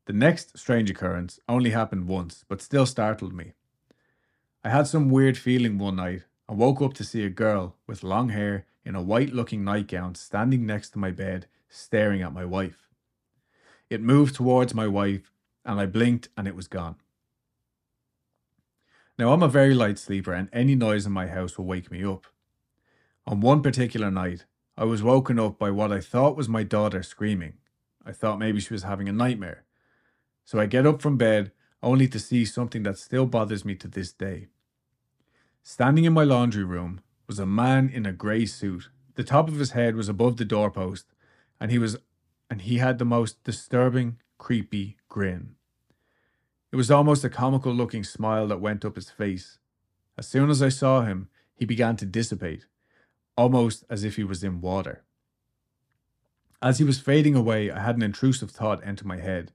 [0.06, 3.54] The next strange occurrence only happened once, but still startled me.
[4.62, 6.24] I had some weird feeling one night
[6.54, 10.14] and woke up to see a girl with long hair in a white looking nightgown
[10.14, 12.88] standing next to my bed, staring at my wife.
[13.90, 15.32] It moved towards my wife,
[15.64, 16.94] and I blinked and it was gone.
[19.18, 22.04] Now, I'm a very light sleeper, and any noise in my house will wake me
[22.04, 22.28] up.
[23.26, 24.44] On one particular night,
[24.76, 27.54] I was woken up by what I thought was my daughter screaming.
[28.06, 29.64] I thought maybe she was having a nightmare.
[30.44, 31.50] So I get up from bed
[31.82, 34.46] only to see something that still bothers me to this day.
[35.66, 38.90] Standing in my laundry room was a man in a grey suit.
[39.14, 41.06] The top of his head was above the doorpost,
[41.58, 41.96] and he was
[42.50, 45.54] and he had the most disturbing, creepy grin.
[46.70, 49.58] It was almost a comical looking smile that went up his face.
[50.18, 52.66] As soon as I saw him, he began to dissipate,
[53.34, 55.02] almost as if he was in water.
[56.60, 59.52] As he was fading away, I had an intrusive thought enter my head.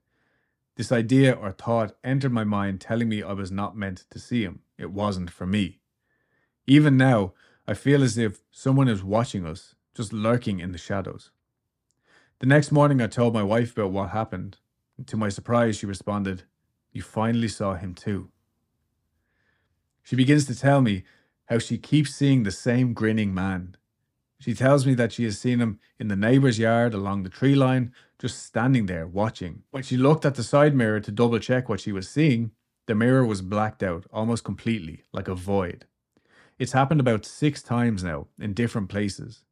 [0.75, 4.41] This idea or thought entered my mind telling me I was not meant to see
[4.41, 4.61] him.
[4.75, 5.79] It wasn't for me.
[6.69, 7.33] Even now,
[7.67, 11.31] I feel as if someone is watching us, just lurking in the shadows.
[12.41, 14.57] The next morning, I told my wife about what happened.
[14.95, 16.43] and To my surprise, she responded,
[16.91, 18.29] You finally saw him too.
[20.03, 21.05] She begins to tell me
[21.45, 23.75] how she keeps seeing the same grinning man.
[24.39, 27.55] She tells me that she has seen him in the neighbour's yard along the tree
[27.55, 29.63] line, just standing there watching.
[29.71, 32.51] When she looked at the side mirror to double check what she was seeing,
[32.85, 35.87] the mirror was blacked out almost completely, like a void.
[36.59, 39.43] It's happened about six times now in different places.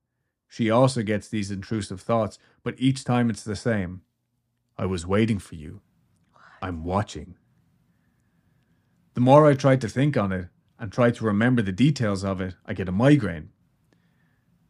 [0.49, 4.01] She also gets these intrusive thoughts, but each time it's the same.
[4.77, 5.79] I was waiting for you.
[6.61, 7.35] I'm watching.
[9.13, 10.47] The more I try to think on it
[10.77, 13.49] and try to remember the details of it, I get a migraine.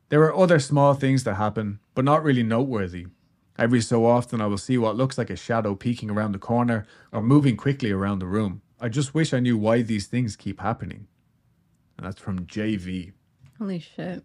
[0.09, 3.07] There are other small things that happen, but not really noteworthy.
[3.57, 6.85] Every so often, I will see what looks like a shadow peeking around the corner
[7.11, 8.61] or moving quickly around the room.
[8.79, 11.07] I just wish I knew why these things keep happening.
[11.97, 13.13] And that's from JV.
[13.57, 14.23] Holy shit.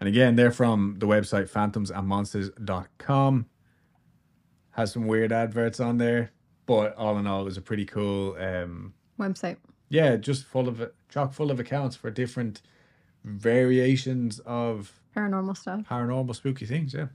[0.00, 3.46] And again, they're from the website phantomsandmonsters.com.
[4.72, 6.30] Has some weird adverts on there,
[6.66, 9.58] but all in all, it was a pretty cool um, Website.
[9.90, 12.62] yeah, just full of chock full of accounts for different
[13.22, 15.82] variations of Paranormal stuff.
[15.88, 16.94] paranormal spooky things.
[16.94, 17.08] Yeah.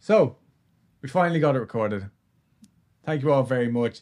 [0.00, 0.36] So
[1.02, 2.08] we finally got it recorded.
[3.04, 4.00] Thank you all very much.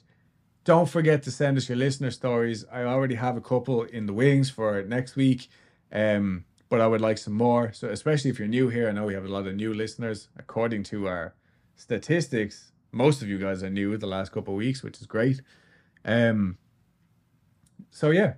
[0.64, 2.64] Don't forget to send us your listener stories.
[2.70, 5.48] I already have a couple in the wings for next week,
[5.90, 7.72] um, but I would like some more.
[7.72, 10.28] So especially if you're new here, I know we have a lot of new listeners.
[10.36, 11.34] According to our
[11.74, 15.42] statistics, most of you guys are new the last couple of weeks, which is great.
[16.04, 16.58] Um,
[17.90, 18.34] so yeah,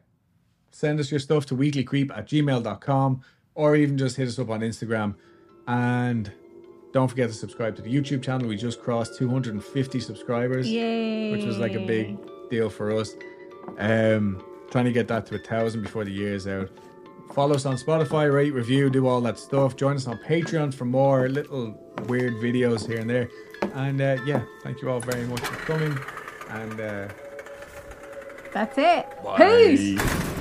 [0.70, 3.20] send us your stuff to weeklycreep at gmail.com
[3.54, 5.14] or even just hit us up on Instagram.
[5.66, 6.32] And
[6.94, 8.46] don't forget to subscribe to the YouTube channel.
[8.46, 11.32] We just crossed 250 subscribers, Yay.
[11.32, 12.16] which was like a big
[12.48, 13.14] deal for us.
[13.78, 16.70] Um, trying to get that to a thousand before the year's out.
[17.34, 19.74] Follow us on Spotify, rate, review, do all that stuff.
[19.74, 21.76] Join us on Patreon for more little
[22.06, 23.28] weird videos here and there.
[23.74, 25.98] And uh, yeah, thank you all very much for coming.
[26.50, 27.08] And uh,
[28.52, 29.06] That's it.
[29.24, 29.36] bye.
[29.38, 30.33] Peace.